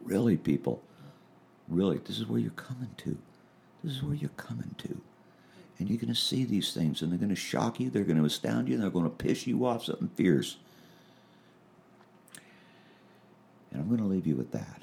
Really, 0.02 0.36
people, 0.36 0.82
really, 1.68 1.98
this 1.98 2.18
is 2.18 2.26
where 2.26 2.40
you're 2.40 2.50
coming 2.50 2.90
to. 2.98 3.16
This 3.84 3.94
is 3.94 4.02
where 4.02 4.16
you're 4.16 4.30
coming 4.30 4.74
to. 4.78 5.00
And 5.78 5.88
you're 5.88 5.98
going 5.98 6.12
to 6.12 6.20
see 6.20 6.44
these 6.44 6.72
things, 6.72 7.02
and 7.02 7.10
they're 7.10 7.18
going 7.18 7.30
to 7.30 7.36
shock 7.36 7.80
you, 7.80 7.90
they're 7.90 8.04
going 8.04 8.18
to 8.18 8.24
astound 8.24 8.68
you, 8.68 8.76
they're 8.76 8.90
going 8.90 9.04
to 9.04 9.10
piss 9.10 9.46
you 9.46 9.64
off 9.66 9.84
something 9.84 10.10
fierce. 10.14 10.56
And 13.70 13.80
I'm 13.80 13.88
going 13.88 14.00
to 14.00 14.06
leave 14.06 14.26
you 14.26 14.36
with 14.36 14.52
that. 14.52 14.82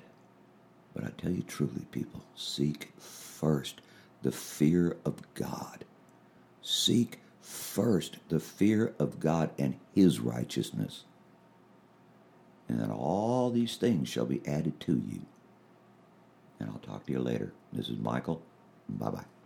But 0.93 1.03
I 1.05 1.09
tell 1.17 1.31
you 1.31 1.43
truly, 1.43 1.85
people, 1.91 2.23
seek 2.35 2.91
first 2.97 3.81
the 4.23 4.31
fear 4.31 4.97
of 5.05 5.15
God. 5.35 5.85
Seek 6.61 7.19
first 7.41 8.17
the 8.29 8.39
fear 8.39 8.93
of 8.99 9.19
God 9.19 9.51
and 9.57 9.75
His 9.93 10.19
righteousness. 10.19 11.05
And 12.67 12.79
then 12.79 12.91
all 12.91 13.49
these 13.49 13.77
things 13.77 14.09
shall 14.09 14.25
be 14.25 14.41
added 14.45 14.79
to 14.81 14.93
you. 14.93 15.21
And 16.59 16.69
I'll 16.69 16.79
talk 16.79 17.05
to 17.05 17.11
you 17.11 17.19
later. 17.19 17.53
This 17.71 17.89
is 17.89 17.97
Michael. 17.97 18.41
Bye 18.87 19.09
bye. 19.09 19.38